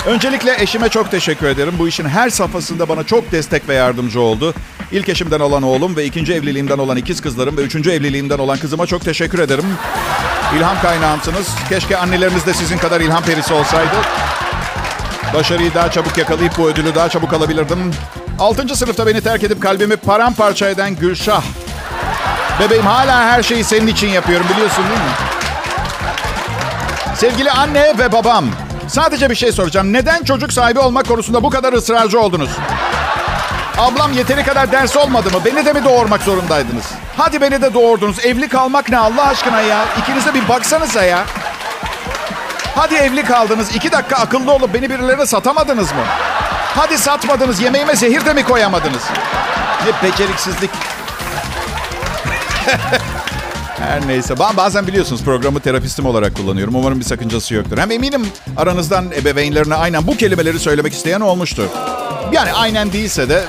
Öncelikle 0.06 0.62
eşime 0.62 0.88
çok 0.88 1.10
teşekkür 1.10 1.46
ederim. 1.46 1.74
Bu 1.78 1.88
işin 1.88 2.08
her 2.08 2.30
safhasında 2.30 2.88
bana 2.88 3.04
çok 3.04 3.32
destek 3.32 3.68
ve 3.68 3.74
yardımcı 3.74 4.20
oldu. 4.20 4.54
İlk 4.92 5.08
eşimden 5.08 5.40
olan 5.40 5.62
oğlum 5.62 5.96
ve 5.96 6.04
ikinci 6.04 6.34
evliliğimden 6.34 6.78
olan 6.78 6.96
ikiz 6.96 7.20
kızlarım 7.20 7.56
ve 7.56 7.62
üçüncü 7.62 7.90
evliliğimden 7.90 8.38
olan 8.38 8.58
kızıma 8.58 8.86
çok 8.86 9.04
teşekkür 9.04 9.38
ederim. 9.38 9.64
İlham 10.56 10.80
kaynağımsınız. 10.80 11.48
Keşke 11.68 11.96
anneleriniz 11.96 12.46
de 12.46 12.54
sizin 12.54 12.78
kadar 12.78 13.00
ilham 13.00 13.22
perisi 13.22 13.54
olsaydı. 13.54 13.96
Başarıyı 15.34 15.74
daha 15.74 15.90
çabuk 15.90 16.18
yakalayıp 16.18 16.58
bu 16.58 16.68
ödülü 16.68 16.94
daha 16.94 17.08
çabuk 17.08 17.32
alabilirdim. 17.32 17.90
Altıncı 18.38 18.76
sınıfta 18.76 19.06
beni 19.06 19.20
terk 19.20 19.44
edip 19.44 19.62
kalbimi 19.62 19.96
paramparça 19.96 20.68
eden 20.68 20.96
Gülşah. 20.96 21.42
Bebeğim 22.60 22.86
hala 22.86 23.24
her 23.24 23.42
şeyi 23.42 23.64
senin 23.64 23.86
için 23.86 24.08
yapıyorum 24.08 24.46
biliyorsun 24.52 24.84
değil 24.84 25.00
mi? 25.00 25.14
Sevgili 27.16 27.50
anne 27.50 27.98
ve 27.98 28.12
babam. 28.12 28.44
Sadece 28.88 29.30
bir 29.30 29.34
şey 29.34 29.52
soracağım. 29.52 29.92
Neden 29.92 30.24
çocuk 30.24 30.52
sahibi 30.52 30.78
olmak 30.78 31.08
konusunda 31.08 31.42
bu 31.42 31.50
kadar 31.50 31.72
ısrarcı 31.72 32.20
oldunuz? 32.20 32.50
Ablam 33.78 34.12
yeteri 34.12 34.44
kadar 34.44 34.72
ders 34.72 34.96
olmadı 34.96 35.30
mı? 35.30 35.38
Beni 35.44 35.64
de 35.64 35.72
mi 35.72 35.84
doğurmak 35.84 36.22
zorundaydınız? 36.22 36.84
Hadi 37.16 37.40
beni 37.40 37.62
de 37.62 37.74
doğurdunuz. 37.74 38.24
Evli 38.24 38.48
kalmak 38.48 38.90
ne 38.90 38.98
Allah 38.98 39.26
aşkına 39.28 39.60
ya? 39.60 39.84
İkiniz 40.02 40.26
de 40.26 40.34
bir 40.34 40.48
baksanıza 40.48 41.04
ya. 41.04 41.24
Hadi 42.74 42.94
evli 42.94 43.24
kaldınız. 43.24 43.76
iki 43.76 43.92
dakika 43.92 44.16
akıllı 44.16 44.52
olup 44.52 44.74
beni 44.74 44.90
birilerine 44.90 45.26
satamadınız 45.26 45.92
mı? 45.92 46.02
Hadi 46.76 46.98
satmadınız. 46.98 47.60
Yemeğime 47.60 47.96
zehir 47.96 48.26
de 48.26 48.34
mi 48.34 48.44
koyamadınız? 48.44 49.02
Ne 49.86 50.08
beceriksizlik. 50.08 50.70
Her 53.78 54.06
neyse. 54.06 54.34
Ben 54.38 54.56
bazen 54.56 54.86
biliyorsunuz 54.86 55.24
programı 55.24 55.60
terapistim 55.60 56.06
olarak 56.06 56.36
kullanıyorum. 56.36 56.74
Umarım 56.74 57.00
bir 57.00 57.04
sakıncası 57.04 57.54
yoktur. 57.54 57.78
Hem 57.78 57.90
eminim 57.90 58.26
aranızdan 58.56 59.10
ebeveynlerine 59.12 59.74
aynen 59.74 60.06
bu 60.06 60.16
kelimeleri 60.16 60.58
söylemek 60.58 60.92
isteyen 60.92 61.20
olmuştur. 61.20 61.68
Yani 62.32 62.52
aynen 62.52 62.92
değilse 62.92 63.28
de 63.28 63.44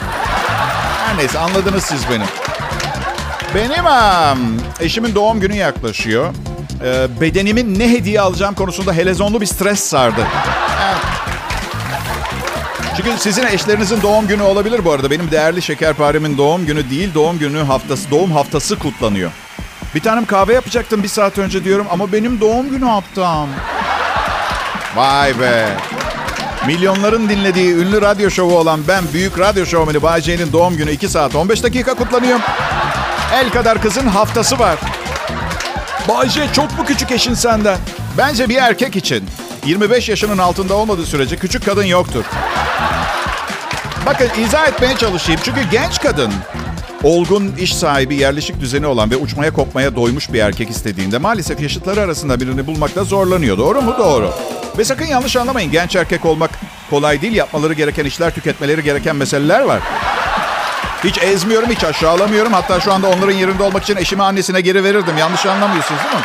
her 1.08 1.18
neyse 1.18 1.40
anladınız 1.40 1.84
siz 1.84 2.10
beni. 2.10 2.24
Benim 3.56 3.86
eşimin 4.80 5.16
doğum 5.16 5.40
günü 5.40 5.56
yaklaşıyor. 5.56 6.34
Ee, 6.86 7.22
bedenimin 7.22 7.80
ne 7.80 7.90
hediye 7.92 8.22
alacağım 8.22 8.56
konusunda 8.56 8.94
helezonlu 8.94 9.42
bir 9.42 9.46
stres 9.46 9.80
sardı. 9.80 10.22
Çünkü 12.98 13.18
sizin 13.18 13.44
eşlerinizin 13.44 14.02
doğum 14.02 14.28
günü 14.28 14.42
olabilir 14.42 14.86
bu 14.86 14.92
arada. 14.92 15.12
Benim 15.12 15.32
değerli 15.32 15.62
şekerparemin 15.62 16.38
doğum 16.38 16.66
günü 16.66 16.90
değil, 16.90 17.14
doğum 17.14 17.40
günü 17.40 17.64
haftası, 17.64 18.12
doğum 18.12 18.32
haftası 18.32 18.80
kutlanıyor. 18.80 19.32
Bir 19.96 20.00
tanem 20.00 20.26
kahve 20.26 20.54
yapacaktım 20.54 21.04
bir 21.04 21.08
saat 21.08 21.38
önce 21.38 21.64
diyorum 21.64 21.88
ama 21.92 22.12
benim 22.12 22.42
doğum 22.42 22.70
günü 22.70 22.86
haftam. 22.86 23.48
Vay 24.96 25.40
be. 25.40 25.70
Milyonların 26.70 27.30
dinlediği 27.30 27.76
ünlü 27.76 28.02
radyo 28.02 28.30
şovu 28.30 28.58
olan 28.58 28.80
ben 28.88 29.04
büyük 29.14 29.40
radyo 29.40 29.66
şovmeni 29.66 30.02
Bay 30.02 30.22
J'nin 30.22 30.54
doğum 30.54 30.78
günü 30.78 30.92
2 30.92 31.10
saat 31.10 31.36
15 31.36 31.64
dakika 31.64 31.94
kutlanıyor. 31.94 32.40
El 33.34 33.50
kadar 33.50 33.82
kızın 33.82 34.08
haftası 34.08 34.60
var. 34.60 34.80
Bayce 36.08 36.48
çok 36.54 36.78
mu 36.78 36.86
küçük 36.86 37.12
eşin 37.12 37.34
senden? 37.34 37.78
Bence 38.18 38.50
bir 38.50 38.56
erkek 38.56 38.96
için 38.96 39.24
25 39.66 40.10
yaşının 40.10 40.38
altında 40.38 40.74
olmadığı 40.74 41.06
sürece 41.06 41.36
küçük 41.36 41.66
kadın 41.66 41.84
yoktur. 41.84 42.26
Bakın 44.06 44.30
izah 44.42 44.68
etmeye 44.68 44.98
çalışayım. 44.98 45.42
Çünkü 45.44 45.62
genç 45.72 46.02
kadın 46.02 46.34
olgun, 47.04 47.54
iş 47.60 47.76
sahibi, 47.76 48.16
yerleşik 48.16 48.60
düzeni 48.62 48.88
olan 48.88 49.12
ve 49.12 49.16
uçmaya 49.18 49.54
kopmaya 49.54 49.96
doymuş 49.96 50.34
bir 50.34 50.40
erkek 50.40 50.70
istediğinde 50.70 51.18
maalesef 51.18 51.62
yaşıtları 51.62 52.02
arasında 52.02 52.40
birini 52.40 52.68
bulmakta 52.68 53.04
zorlanıyor. 53.04 53.58
Doğru 53.58 53.82
mu? 53.82 53.96
Doğru. 54.00 54.32
Ve 54.78 54.86
sakın 54.86 55.06
yanlış 55.06 55.36
anlamayın. 55.36 55.72
Genç 55.72 55.96
erkek 55.96 56.26
olmak 56.26 56.52
kolay 56.90 57.22
değil. 57.22 57.34
Yapmaları 57.34 57.74
gereken 57.74 58.06
işler, 58.06 58.36
tüketmeleri 58.36 58.84
gereken 58.84 59.16
meseleler 59.16 59.62
var. 59.62 59.82
Hiç 61.04 61.18
ezmiyorum, 61.18 61.70
hiç 61.70 61.84
aşağılamıyorum. 61.84 62.54
Hatta 62.54 62.80
şu 62.80 62.94
anda 62.94 63.08
onların 63.08 63.34
yerinde 63.34 63.64
olmak 63.64 63.84
için 63.84 63.96
eşimi 63.96 64.24
annesine 64.24 64.62
geri 64.62 64.84
verirdim. 64.84 65.18
Yanlış 65.18 65.46
anlamıyorsunuz 65.46 66.02
değil 66.04 66.16
mi? 66.16 66.22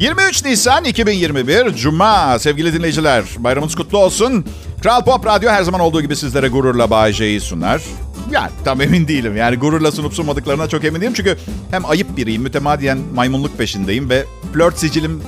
...23 0.00 0.44
Nisan 0.48 0.84
2021 0.84 1.74
Cuma 1.74 2.38
sevgili 2.38 2.72
dinleyiciler. 2.72 3.24
Bayramınız 3.38 3.74
kutlu 3.74 3.98
olsun. 3.98 4.44
Kral 4.82 5.04
Pop 5.04 5.26
Radyo 5.26 5.50
her 5.50 5.62
zaman 5.62 5.80
olduğu 5.80 6.02
gibi 6.02 6.16
sizlere 6.16 6.48
gururla 6.48 6.90
Bay 6.90 7.12
J'yi 7.12 7.40
sunar. 7.40 7.82
Yani 8.30 8.50
tam 8.64 8.80
emin 8.80 9.08
değilim. 9.08 9.36
Yani 9.36 9.56
gururla 9.56 9.92
sunup 9.92 10.14
sunmadıklarına 10.14 10.68
çok 10.68 10.84
emin 10.84 11.00
değilim. 11.00 11.12
Çünkü 11.16 11.38
hem 11.70 11.84
ayıp 11.84 12.16
biriyim, 12.16 12.42
mütemadiyen 12.42 12.98
maymunluk 13.14 13.58
peşindeyim 13.58 14.10
ve 14.10 14.24
flört 14.52 14.78
sicilim 14.78 15.22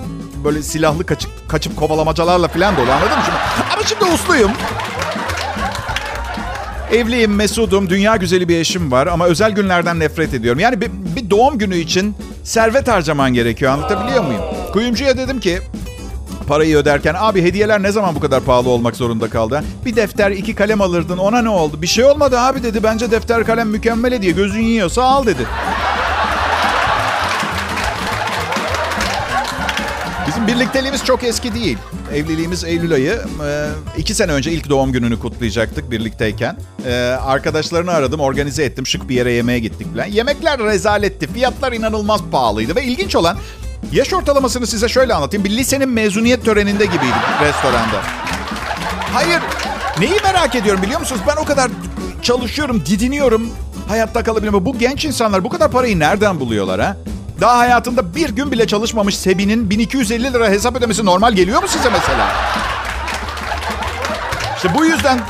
böyle 0.45 0.63
silahlı 0.63 1.07
kaçıp, 1.07 1.31
kaçıp 1.49 1.77
kovalamacalarla 1.77 2.49
falan 2.49 2.77
dolu 2.77 2.91
anladın 2.93 3.19
mı? 3.19 3.25
Şimdi, 3.25 3.39
ama 3.75 3.83
şimdi 3.87 4.05
usluyum. 4.05 4.51
Evliyim, 6.93 7.35
mesudum, 7.35 7.91
dünya 7.91 8.17
güzeli 8.17 8.49
bir 8.49 8.57
eşim 8.57 8.93
var 8.93 9.07
ama 9.07 9.27
özel 9.27 9.51
günlerden 9.51 10.01
nefret 10.01 10.35
ediyorum. 10.35 10.61
Yani 10.61 10.81
bir, 10.81 10.91
bir 11.17 11.31
doğum 11.31 11.59
günü 11.59 11.77
için 11.77 12.15
servet 12.45 12.89
harcaman 12.89 13.35
gerekiyor 13.35 13.73
anlatabiliyor 13.73 14.25
muyum? 14.25 14.43
Kuyumcuya 14.73 15.17
dedim 15.17 15.41
ki 15.41 15.61
parayı 16.49 16.77
öderken 16.77 17.15
abi 17.19 17.43
hediyeler 17.43 17.83
ne 17.83 17.93
zaman 17.93 18.15
bu 18.15 18.21
kadar 18.21 18.41
pahalı 18.41 18.69
olmak 18.69 18.97
zorunda 18.97 19.31
kaldı? 19.31 19.65
Bir 19.87 19.97
defter 19.97 20.31
iki 20.31 20.55
kalem 20.55 20.81
alırdın 20.81 21.19
ona 21.19 21.43
ne 21.43 21.49
oldu? 21.49 21.83
Bir 21.83 21.87
şey 21.87 22.05
olmadı 22.05 22.39
abi 22.39 22.63
dedi 22.63 22.83
bence 22.83 23.11
defter 23.11 23.45
kalem 23.45 23.69
mükemmel 23.69 24.15
hediye 24.15 24.33
gözün 24.33 24.63
yiyorsa 24.63 25.03
al 25.03 25.27
dedi. 25.27 25.47
Bizim 30.27 30.47
birlikteliğimiz 30.47 31.05
çok 31.05 31.25
eski 31.25 31.55
değil. 31.55 31.79
Evliliğimiz 32.15 32.65
Eylül 32.65 32.93
ayı. 32.93 33.21
Ee, 33.45 33.67
iki 33.99 34.15
sene 34.15 34.33
önce 34.33 34.53
ilk 34.53 34.69
doğum 34.69 34.93
gününü 34.93 35.19
kutlayacaktık 35.19 35.91
birlikteyken. 35.91 36.57
Ee, 36.87 36.95
arkadaşlarını 37.27 37.91
aradım, 37.91 38.21
organize 38.21 38.65
ettim. 38.65 38.87
Şık 38.87 39.09
bir 39.09 39.15
yere 39.15 39.33
yemeğe 39.33 39.59
gittik 39.59 39.93
falan. 39.95 40.07
Yemekler 40.07 40.59
rezaletti. 40.61 41.33
Fiyatlar 41.33 41.73
inanılmaz 41.73 42.21
pahalıydı. 42.33 42.77
Ve 42.77 42.85
ilginç 42.85 43.17
olan 43.17 43.37
yaş 43.93 44.13
ortalamasını 44.13 44.67
size 44.67 44.89
şöyle 44.89 45.15
anlatayım. 45.15 45.45
Bir 45.45 45.51
lisenin 45.51 45.89
mezuniyet 45.89 46.45
töreninde 46.45 46.85
gibiydik 46.85 47.23
restoranda. 47.43 48.01
Hayır, 49.13 49.41
neyi 49.99 50.21
merak 50.25 50.55
ediyorum 50.55 50.83
biliyor 50.83 51.01
musunuz? 51.01 51.23
Ben 51.29 51.37
o 51.43 51.45
kadar 51.45 51.71
çalışıyorum, 52.23 52.83
didiniyorum. 52.87 53.51
Hayatta 53.89 54.23
kalabilmem. 54.23 54.65
Bu 54.65 54.79
genç 54.79 55.05
insanlar 55.05 55.45
bu 55.45 55.49
kadar 55.49 55.71
parayı 55.71 55.99
nereden 55.99 56.41
buluyorlar 56.41 56.81
ha? 56.81 56.97
Daha 57.41 57.59
hayatında 57.59 58.15
bir 58.15 58.31
gün 58.31 58.53
bile 58.53 58.67
çalışmamış 58.67 59.19
Sebi'nin 59.19 59.71
1250 59.71 60.33
lira 60.33 60.49
hesap 60.49 60.77
ödemesi 60.77 61.05
normal 61.05 61.33
geliyor 61.33 61.63
mu 61.63 61.69
size 61.69 61.91
mesela? 61.91 62.29
İşte 64.57 64.75
bu 64.75 64.85
yüzden 64.85 65.21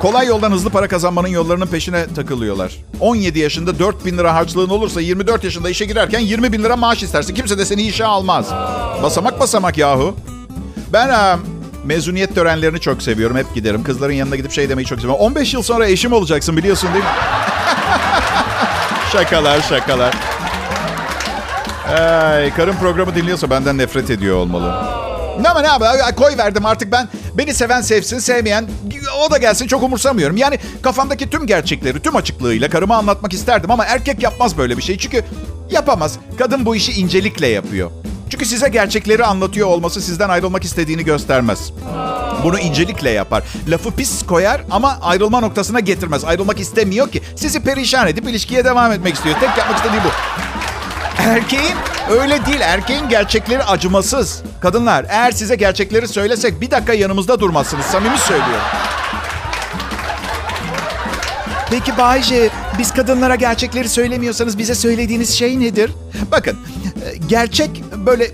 kolay 0.00 0.26
yoldan 0.26 0.52
hızlı 0.52 0.70
para 0.70 0.88
kazanmanın 0.88 1.28
yollarının 1.28 1.66
peşine 1.66 2.06
takılıyorlar. 2.14 2.72
17 3.00 3.38
yaşında 3.38 3.78
4 3.78 4.06
bin 4.06 4.18
lira 4.18 4.34
harçlığın 4.34 4.68
olursa 4.68 5.00
24 5.00 5.44
yaşında 5.44 5.70
işe 5.70 5.84
girerken 5.84 6.20
20 6.20 6.52
bin 6.52 6.62
lira 6.62 6.76
maaş 6.76 7.02
istersin. 7.02 7.34
Kimse 7.34 7.58
de 7.58 7.64
seni 7.64 7.82
işe 7.82 8.04
almaz. 8.04 8.46
Basamak 9.02 9.40
basamak 9.40 9.78
yahu. 9.78 10.16
Ben 10.92 11.08
ha, 11.08 11.38
mezuniyet 11.84 12.34
törenlerini 12.34 12.80
çok 12.80 13.02
seviyorum. 13.02 13.36
Hep 13.36 13.54
giderim. 13.54 13.84
Kızların 13.84 14.12
yanına 14.12 14.36
gidip 14.36 14.52
şey 14.52 14.68
demeyi 14.68 14.86
çok 14.86 15.00
seviyorum. 15.00 15.20
15 15.20 15.54
yıl 15.54 15.62
sonra 15.62 15.86
eşim 15.86 16.12
olacaksın 16.12 16.56
biliyorsun 16.56 16.90
değil 16.94 17.04
mi? 17.04 17.10
şakalar 19.12 19.60
şakalar. 19.60 20.14
Ay, 21.88 22.54
karım 22.54 22.76
programı 22.76 23.14
dinliyorsa 23.14 23.50
benden 23.50 23.78
nefret 23.78 24.10
ediyor 24.10 24.36
olmalı. 24.36 24.74
Ne 25.40 25.48
ama 25.48 25.60
ne 25.60 25.70
abi 25.70 25.84
koy 26.16 26.36
verdim 26.38 26.66
artık 26.66 26.92
ben 26.92 27.08
beni 27.38 27.54
seven 27.54 27.80
sevsin 27.80 28.18
sevmeyen 28.18 28.66
o 29.26 29.30
da 29.30 29.38
gelsin 29.38 29.66
çok 29.66 29.82
umursamıyorum. 29.82 30.36
Yani 30.36 30.58
kafamdaki 30.82 31.30
tüm 31.30 31.46
gerçekleri 31.46 32.02
tüm 32.02 32.16
açıklığıyla 32.16 32.70
karıma 32.70 32.96
anlatmak 32.96 33.32
isterdim 33.32 33.70
ama 33.70 33.84
erkek 33.84 34.22
yapmaz 34.22 34.58
böyle 34.58 34.76
bir 34.76 34.82
şey. 34.82 34.98
Çünkü 34.98 35.24
yapamaz. 35.70 36.18
Kadın 36.38 36.66
bu 36.66 36.76
işi 36.76 36.92
incelikle 36.92 37.46
yapıyor. 37.46 37.90
Çünkü 38.30 38.46
size 38.46 38.68
gerçekleri 38.68 39.24
anlatıyor 39.24 39.68
olması 39.68 40.00
sizden 40.00 40.28
ayrılmak 40.28 40.64
istediğini 40.64 41.04
göstermez. 41.04 41.72
Bunu 42.44 42.58
incelikle 42.58 43.10
yapar. 43.10 43.44
Lafı 43.68 43.90
pis 43.90 44.26
koyar 44.26 44.62
ama 44.70 44.98
ayrılma 45.02 45.40
noktasına 45.40 45.80
getirmez. 45.80 46.24
Ayrılmak 46.24 46.60
istemiyor 46.60 47.10
ki. 47.10 47.22
Sizi 47.36 47.60
perişan 47.60 48.08
edip 48.08 48.28
ilişkiye 48.28 48.64
devam 48.64 48.92
etmek 48.92 49.14
istiyor. 49.14 49.34
Tek 49.40 49.58
yapmak 49.58 49.76
istediği 49.76 50.00
bu. 50.04 50.08
Erkeğin 51.22 51.76
öyle 52.10 52.46
değil. 52.46 52.60
Erkeğin 52.60 53.08
gerçekleri 53.08 53.64
acımasız. 53.64 54.42
Kadınlar 54.60 55.06
eğer 55.08 55.30
size 55.30 55.56
gerçekleri 55.56 56.08
söylesek 56.08 56.60
bir 56.60 56.70
dakika 56.70 56.94
yanımızda 56.94 57.40
durmazsınız. 57.40 57.86
Samimi 57.86 58.18
söylüyorum. 58.18 58.66
Peki 61.70 61.98
Bayce, 61.98 62.50
biz 62.78 62.92
kadınlara 62.94 63.34
gerçekleri 63.34 63.88
söylemiyorsanız 63.88 64.58
bize 64.58 64.74
söylediğiniz 64.74 65.30
şey 65.30 65.60
nedir? 65.60 65.90
Bakın, 66.30 66.58
e, 67.04 67.16
gerçek 67.28 67.82
böyle 68.06 68.30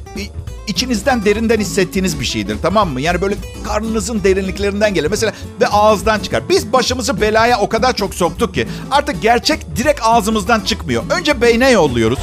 içinizden 0.67 1.25
derinden 1.25 1.61
hissettiğiniz 1.61 2.21
bir 2.21 2.25
şeydir 2.25 2.57
tamam 2.63 2.89
mı? 2.89 3.01
Yani 3.01 3.21
böyle 3.21 3.35
karnınızın 3.65 4.25
derinliklerinden 4.25 4.95
gelir. 4.95 5.11
Mesela 5.11 5.33
ve 5.61 5.67
ağızdan 5.67 6.21
çıkar. 6.21 6.49
Biz 6.49 6.73
başımızı 6.73 7.21
belaya 7.21 7.61
o 7.61 7.69
kadar 7.69 7.97
çok 7.97 8.15
soktuk 8.15 8.55
ki 8.55 8.69
artık 8.91 9.23
gerçek 9.23 9.77
direkt 9.77 10.01
ağzımızdan 10.03 10.61
çıkmıyor. 10.61 11.03
Önce 11.11 11.41
beyne 11.41 11.71
yolluyoruz. 11.71 12.19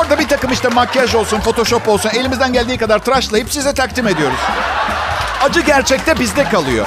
Orada 0.00 0.18
bir 0.18 0.28
takım 0.28 0.52
işte 0.52 0.68
makyaj 0.68 1.14
olsun, 1.14 1.40
photoshop 1.40 1.88
olsun 1.88 2.10
elimizden 2.10 2.52
geldiği 2.52 2.78
kadar 2.78 2.98
tıraşlayıp 2.98 3.52
size 3.52 3.74
takdim 3.74 4.08
ediyoruz. 4.08 4.38
Acı 5.42 5.60
gerçekte 5.60 6.18
bizde 6.20 6.44
kalıyor. 6.44 6.86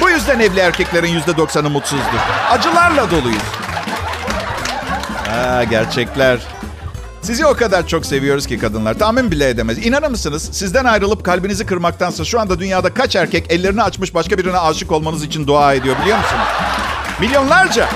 Bu 0.00 0.10
yüzden 0.10 0.40
evli 0.40 0.60
erkeklerin 0.60 1.08
yüzde 1.08 1.36
doksanı 1.36 1.70
mutsuzdur. 1.70 2.18
Acılarla 2.50 3.10
doluyuz. 3.10 3.42
Ha, 5.28 5.64
gerçekler. 5.64 6.38
Sizi 7.22 7.46
o 7.46 7.54
kadar 7.56 7.86
çok 7.86 8.06
seviyoruz 8.06 8.46
ki 8.46 8.58
kadınlar. 8.58 8.94
Tahmin 8.94 9.30
bile 9.30 9.48
edemez. 9.48 9.86
İnanır 9.86 10.08
mısınız? 10.08 10.48
Sizden 10.52 10.84
ayrılıp 10.84 11.24
kalbinizi 11.24 11.66
kırmaktansa 11.66 12.24
şu 12.24 12.40
anda 12.40 12.58
dünyada 12.58 12.94
kaç 12.94 13.16
erkek 13.16 13.52
ellerini 13.52 13.82
açmış 13.82 14.14
başka 14.14 14.38
birine 14.38 14.58
aşık 14.58 14.92
olmanız 14.92 15.24
için 15.24 15.46
dua 15.46 15.74
ediyor 15.74 15.96
biliyor 16.02 16.18
musunuz? 16.18 16.46
Milyonlarca. 17.20 17.88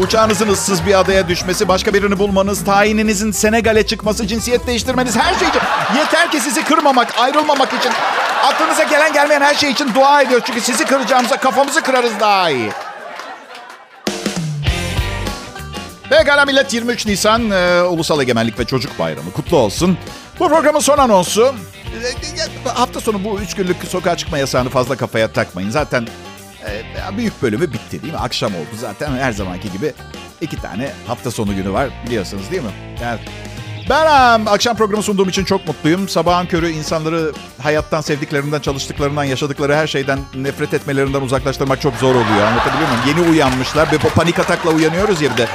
Uçağınızın 0.00 0.48
ıssız 0.48 0.86
bir 0.86 1.00
adaya 1.00 1.28
düşmesi, 1.28 1.68
başka 1.68 1.94
birini 1.94 2.18
bulmanız, 2.18 2.64
tayininizin 2.64 3.30
Senegal'e 3.30 3.86
çıkması, 3.86 4.26
cinsiyet 4.26 4.66
değiştirmeniz 4.66 5.16
her 5.16 5.34
şey 5.38 5.48
için. 5.48 5.60
Yeter 5.96 6.30
ki 6.30 6.40
sizi 6.40 6.64
kırmamak, 6.64 7.18
ayrılmamak 7.18 7.68
için. 7.68 7.92
Aklınıza 8.44 8.82
gelen 8.82 9.12
gelmeyen 9.12 9.40
her 9.40 9.54
şey 9.54 9.70
için 9.70 9.94
dua 9.94 10.22
ediyor. 10.22 10.40
Çünkü 10.44 10.60
sizi 10.60 10.84
kıracağımıza 10.84 11.36
kafamızı 11.36 11.82
kırarız 11.82 12.12
daha 12.20 12.50
iyi. 12.50 12.70
Pekala 16.10 16.44
millet 16.44 16.74
23 16.74 17.06
Nisan 17.06 17.50
e, 17.50 17.82
Ulusal 17.82 18.20
Egemenlik 18.20 18.58
ve 18.58 18.64
Çocuk 18.64 18.98
Bayramı 18.98 19.32
kutlu 19.32 19.56
olsun. 19.56 19.98
Bu 20.38 20.48
programın 20.48 20.80
son 20.80 20.98
anonsu. 20.98 21.54
E, 22.66 22.68
hafta 22.68 23.00
sonu 23.00 23.24
bu 23.24 23.40
üç 23.40 23.54
günlük 23.54 23.76
sokağa 23.88 24.16
çıkma 24.16 24.38
yasağını 24.38 24.68
fazla 24.68 24.96
kafaya 24.96 25.32
takmayın. 25.32 25.70
Zaten 25.70 26.06
e, 26.66 27.16
büyük 27.16 27.42
bölümü 27.42 27.72
bitti 27.72 28.02
değil 28.02 28.12
mi? 28.12 28.18
Akşam 28.18 28.54
oldu 28.54 28.74
zaten 28.80 29.12
her 29.12 29.32
zamanki 29.32 29.72
gibi. 29.72 29.92
iki 30.40 30.56
tane 30.56 30.92
hafta 31.06 31.30
sonu 31.30 31.56
günü 31.56 31.72
var 31.72 31.88
biliyorsunuz 32.06 32.50
değil 32.50 32.62
mi? 32.62 32.70
Yani 33.02 33.20
ben 33.90 34.06
akşam 34.46 34.76
programı 34.76 35.02
sunduğum 35.02 35.28
için 35.28 35.44
çok 35.44 35.66
mutluyum. 35.66 36.08
Sabahın 36.08 36.46
körü 36.46 36.70
insanları 36.70 37.32
hayattan, 37.62 38.00
sevdiklerinden, 38.00 38.60
çalıştıklarından, 38.60 39.24
yaşadıkları 39.24 39.74
her 39.74 39.86
şeyden 39.86 40.18
nefret 40.34 40.74
etmelerinden 40.74 41.20
uzaklaştırmak 41.20 41.80
çok 41.80 41.94
zor 41.94 42.14
oluyor. 42.14 42.46
Anlatabiliyor 42.46 42.88
muyum? 42.88 43.02
Yeni 43.06 43.30
uyanmışlar 43.30 43.92
ve 43.92 43.98
panik 43.98 44.38
atakla 44.38 44.70
uyanıyoruz 44.70 45.22
ya 45.22 45.36
de 45.38 45.46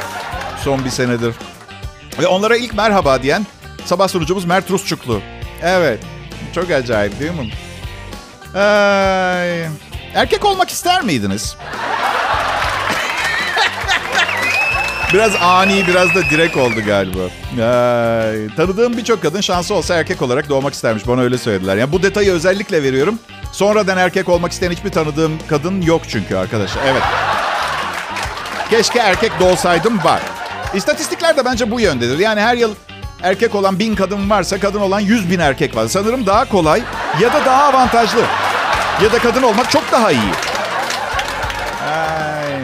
son 0.64 0.86
bir 0.86 0.90
senedir. 0.90 1.36
Ve 2.20 2.28
onlara 2.28 2.58
ilk 2.58 2.74
merhaba 2.74 3.24
diyen 3.24 3.46
sabah 3.86 4.08
sunucumuz 4.08 4.46
Mert 4.46 4.72
Rusçuklu. 4.72 5.22
Evet. 5.64 6.00
Çok 6.56 6.72
acayip 6.72 7.20
değil 7.20 7.32
mi? 7.32 7.52
Ay. 8.60 9.68
Erkek 10.16 10.46
olmak 10.46 10.70
ister 10.70 11.02
miydiniz? 11.02 11.58
biraz 15.14 15.36
ani, 15.42 15.88
biraz 15.88 16.16
da 16.16 16.22
direkt 16.30 16.58
oldu 16.58 16.76
galiba. 16.86 17.20
Ay, 17.52 18.56
tanıdığım 18.56 18.98
birçok 18.98 19.22
kadın 19.22 19.42
şansı 19.42 19.74
olsa 19.74 19.96
erkek 19.96 20.22
olarak 20.22 20.50
doğmak 20.50 20.74
istermiş. 20.74 21.08
Bana 21.08 21.22
öyle 21.22 21.38
söylediler. 21.38 21.78
Yani 21.78 21.92
bu 21.92 22.04
detayı 22.04 22.32
özellikle 22.32 22.84
veriyorum. 22.84 23.20
Sonradan 23.52 23.98
erkek 23.98 24.30
olmak 24.30 24.52
isteyen 24.52 24.72
hiçbir 24.72 24.90
tanıdığım 24.90 25.40
kadın 25.50 25.82
yok 25.82 26.02
çünkü 26.08 26.36
arkadaşlar. 26.36 26.82
Evet. 26.88 27.04
Keşke 28.70 29.00
erkek 29.00 29.32
doğsaydım 29.40 30.04
var. 30.04 30.22
İstatistikler 30.74 31.38
de 31.38 31.46
bence 31.46 31.72
bu 31.72 31.80
yöndedir. 31.80 32.20
Yani 32.20 32.42
her 32.42 32.58
yıl 32.58 32.76
erkek 33.24 33.56
olan 33.56 33.80
bin 33.80 33.96
kadın 33.96 34.30
varsa 34.30 34.60
kadın 34.60 34.80
olan 34.80 35.00
yüz 35.00 35.32
bin 35.32 35.40
erkek 35.40 35.76
var. 35.76 35.88
Sanırım 35.88 36.26
daha 36.26 36.46
kolay 36.46 36.84
ya 37.22 37.34
da 37.34 37.46
daha 37.46 37.64
avantajlı. 37.64 38.22
Ya 39.04 39.12
da 39.12 39.20
kadın 39.20 39.44
olmak 39.44 39.72
çok 39.72 39.92
daha 39.92 40.12
iyi. 40.12 40.32
Ay. 41.88 42.60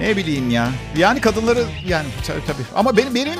Ne 0.00 0.16
bileyim 0.16 0.50
ya. 0.50 0.68
Yani 0.96 1.20
kadınları 1.20 1.64
yani 1.86 2.06
tabii. 2.26 2.62
Ama 2.74 2.96
benim 2.96 3.14
benim 3.14 3.34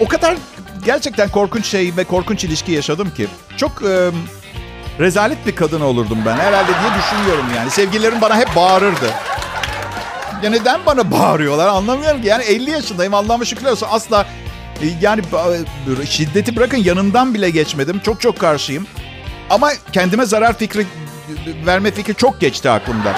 o 0.00 0.08
kadar 0.08 0.36
gerçekten 0.84 1.28
korkunç 1.28 1.66
şey 1.66 1.96
ve 1.96 2.04
korkunç 2.04 2.44
ilişki 2.44 2.72
yaşadım 2.72 3.14
ki. 3.14 3.26
Çok 3.56 3.82
e, 3.82 4.10
rezalet 5.00 5.46
bir 5.46 5.56
kadın 5.56 5.80
olurdum 5.80 6.18
ben 6.26 6.36
herhalde 6.36 6.68
diye 6.68 6.90
düşünüyorum 6.98 7.46
yani. 7.56 7.70
Sevgililerim 7.70 8.20
bana 8.20 8.36
hep 8.36 8.56
bağırırdı. 8.56 9.10
Ya 10.42 10.50
neden 10.50 10.80
bana 10.86 11.10
bağırıyorlar 11.18 11.68
anlamıyorum 11.68 12.22
ki. 12.22 12.28
Yani 12.28 12.44
50 12.44 12.70
yaşındayım 12.70 13.14
Allah'ıma 13.14 13.44
şükürler 13.44 13.70
olsun. 13.72 13.88
Asla 13.90 14.26
yani 15.00 15.22
şiddeti 16.08 16.56
bırakın 16.56 16.78
yanından 16.78 17.34
bile 17.34 17.50
geçmedim. 17.50 18.00
Çok 18.04 18.20
çok 18.20 18.38
karşıyım. 18.38 18.86
Ama 19.50 19.70
kendime 19.92 20.26
zarar 20.26 20.58
fikri 20.58 20.86
verme 21.66 21.90
fikri 21.90 22.14
çok 22.14 22.40
geçti 22.40 22.70
aklımda. 22.70 23.14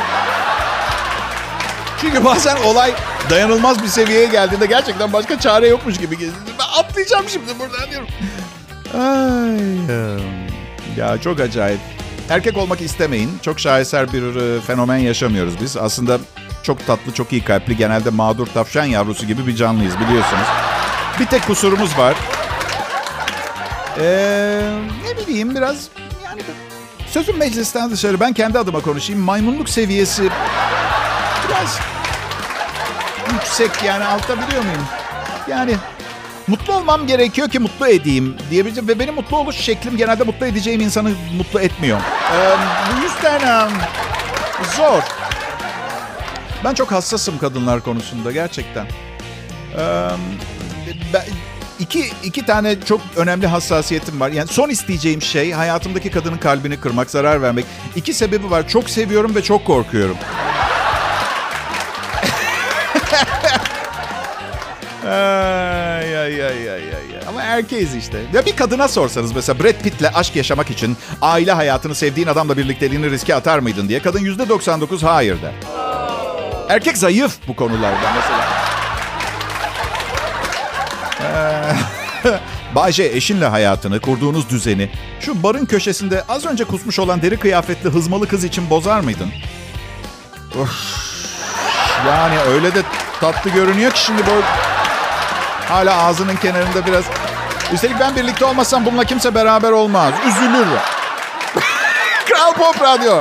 Çünkü 2.01 2.25
bazen 2.25 2.57
olay 2.57 2.93
dayanılmaz 3.31 3.83
bir 3.83 3.89
seviyeye 3.89 4.27
geldiğinde 4.27 4.67
gerçekten 4.67 5.13
başka 5.13 5.41
çare 5.41 5.69
yokmuş 5.69 5.99
gibi 5.99 6.19
geliyor. 6.19 6.35
Ben 6.59 6.83
atlayacağım 6.83 7.25
şimdi 7.29 7.59
buradan 7.59 7.91
diyorum. 7.91 8.09
Ay, 8.95 9.59
ya 10.97 11.21
çok 11.21 11.41
acayip. 11.41 11.81
Erkek 12.31 12.57
olmak 12.57 12.81
istemeyin. 12.81 13.39
Çok 13.43 13.61
şaheser 13.61 14.13
bir 14.13 14.37
e, 14.37 14.61
fenomen 14.61 14.97
yaşamıyoruz 14.97 15.55
biz. 15.61 15.77
Aslında 15.77 16.19
çok 16.63 16.87
tatlı, 16.87 17.13
çok 17.15 17.33
iyi 17.33 17.45
kalpli, 17.45 17.77
genelde 17.77 18.11
mağdur 18.11 18.47
tavşan 18.47 18.85
yavrusu 18.85 19.27
gibi 19.27 19.47
bir 19.47 19.57
canlıyız 19.57 19.95
biliyorsunuz. 20.01 20.47
Bir 21.21 21.27
tek 21.27 21.47
kusurumuz 21.47 21.99
var. 21.99 22.17
Ee, 24.01 24.61
ne 25.05 25.17
bileyim 25.27 25.55
biraz 25.55 25.89
sözüm 27.07 27.37
meclisten 27.37 27.91
dışarı 27.91 28.21
ben 28.21 28.33
kendi 28.33 28.59
adıma 28.59 28.81
konuşayım. 28.81 29.23
Maymunluk 29.23 29.69
seviyesi 29.69 30.31
biraz 31.49 31.79
yüksek 33.33 33.83
yani 33.85 34.05
altta 34.05 34.37
biliyor 34.43 34.63
muyum? 34.63 34.87
Yani 35.49 35.77
mutlu 36.47 36.73
olmam 36.73 37.07
gerekiyor 37.07 37.49
ki 37.49 37.59
mutlu 37.59 37.89
edeyim 37.89 38.37
diyebileceğim. 38.51 38.89
Ve 38.89 38.99
benim 38.99 39.15
mutlu 39.15 39.37
oluş 39.37 39.57
şeklim 39.57 39.97
genelde 39.97 40.25
mutlu 40.25 40.47
edeceğim 40.47 40.81
insanı 40.81 41.13
mutlu 41.37 41.61
etmiyor. 41.61 41.99
Ee, 42.35 42.57
bu 42.93 43.03
yüzden 43.03 43.71
zor. 44.77 45.03
Ben 46.65 46.75
çok 46.75 46.93
hassasım 46.93 47.39
kadınlar 47.39 47.81
konusunda 47.81 48.33
gerçekten. 48.33 48.87
Ee, 49.79 50.09
ben, 51.13 51.23
iki, 51.79 52.11
iki 52.25 52.47
tane 52.47 52.81
çok 52.81 53.01
önemli 53.17 53.47
hassasiyetim 53.47 54.21
var. 54.21 54.31
Yani 54.31 54.49
son 54.49 54.69
isteyeceğim 54.69 55.23
şey 55.23 55.53
hayatımdaki 55.53 56.11
kadının 56.11 56.39
kalbini 56.39 56.81
kırmak, 56.81 57.11
zarar 57.11 57.43
vermek. 57.43 57.65
İki 57.97 58.15
sebebi 58.15 58.51
var. 58.51 58.69
Çok 58.69 58.91
seviyorum 58.91 59.35
ve 59.35 59.43
çok 59.43 59.65
korkuyorum. 59.65 60.17
ay, 65.05 66.19
ay, 66.19 66.45
ay, 66.45 66.71
ay, 66.71 66.81
ay. 66.95 67.19
Ama 67.29 67.43
erkeğiz 67.43 67.95
işte. 67.95 68.19
Ya 68.35 68.47
bir 68.47 68.57
kadına 68.57 68.89
sorsanız 68.89 69.33
mesela 69.33 69.65
Brad 69.65 69.83
Pitt'le 69.83 70.15
aşk 70.15 70.37
yaşamak 70.37 70.71
için 70.71 70.97
aile 71.23 71.53
hayatını 71.53 71.95
sevdiğin 71.95 72.27
adamla 72.27 72.57
birlikteliğini 72.57 73.11
riske 73.11 73.35
atar 73.35 73.59
mıydın 73.59 73.89
diye 73.89 74.03
kadın 74.03 74.21
%99 74.21 75.03
hayır 75.07 75.43
der. 75.43 75.53
Erkek 76.69 76.99
zayıf 76.99 77.37
bu 77.49 77.57
konularda 77.57 78.13
mesela. 78.17 78.68
Ee, 81.21 81.75
Bayce 82.75 83.05
eşinle 83.05 83.47
hayatını, 83.47 84.01
kurduğunuz 84.01 84.51
düzeni 84.51 84.91
şu 85.21 85.43
barın 85.43 85.67
köşesinde 85.67 86.25
az 86.29 86.47
önce 86.47 86.65
kusmuş 86.65 86.99
olan 86.99 87.23
deri 87.23 87.37
kıyafetli 87.37 87.91
hızmalı 87.91 88.29
kız 88.29 88.45
için 88.45 88.71
bozar 88.71 89.01
mıydın? 89.01 89.31
Of. 90.61 90.71
Yani 92.07 92.39
öyle 92.39 92.75
de 92.75 92.83
tatlı 93.21 93.51
görünüyor 93.51 93.93
ki 93.93 94.01
şimdi 94.01 94.27
böyle 94.27 94.47
hala 95.69 96.03
ağzının 96.03 96.37
kenarında 96.37 96.87
biraz. 96.87 97.05
Üstelik 97.73 98.01
ben 98.01 98.17
birlikte 98.17 98.45
olmasam 98.45 98.87
bununla 98.87 99.05
kimse 99.05 99.35
beraber 99.35 99.71
olmaz. 99.71 100.15
Üzülür. 100.29 100.67
Kral 102.27 102.53
Pop 102.53 102.83
Radyo. 102.83 103.21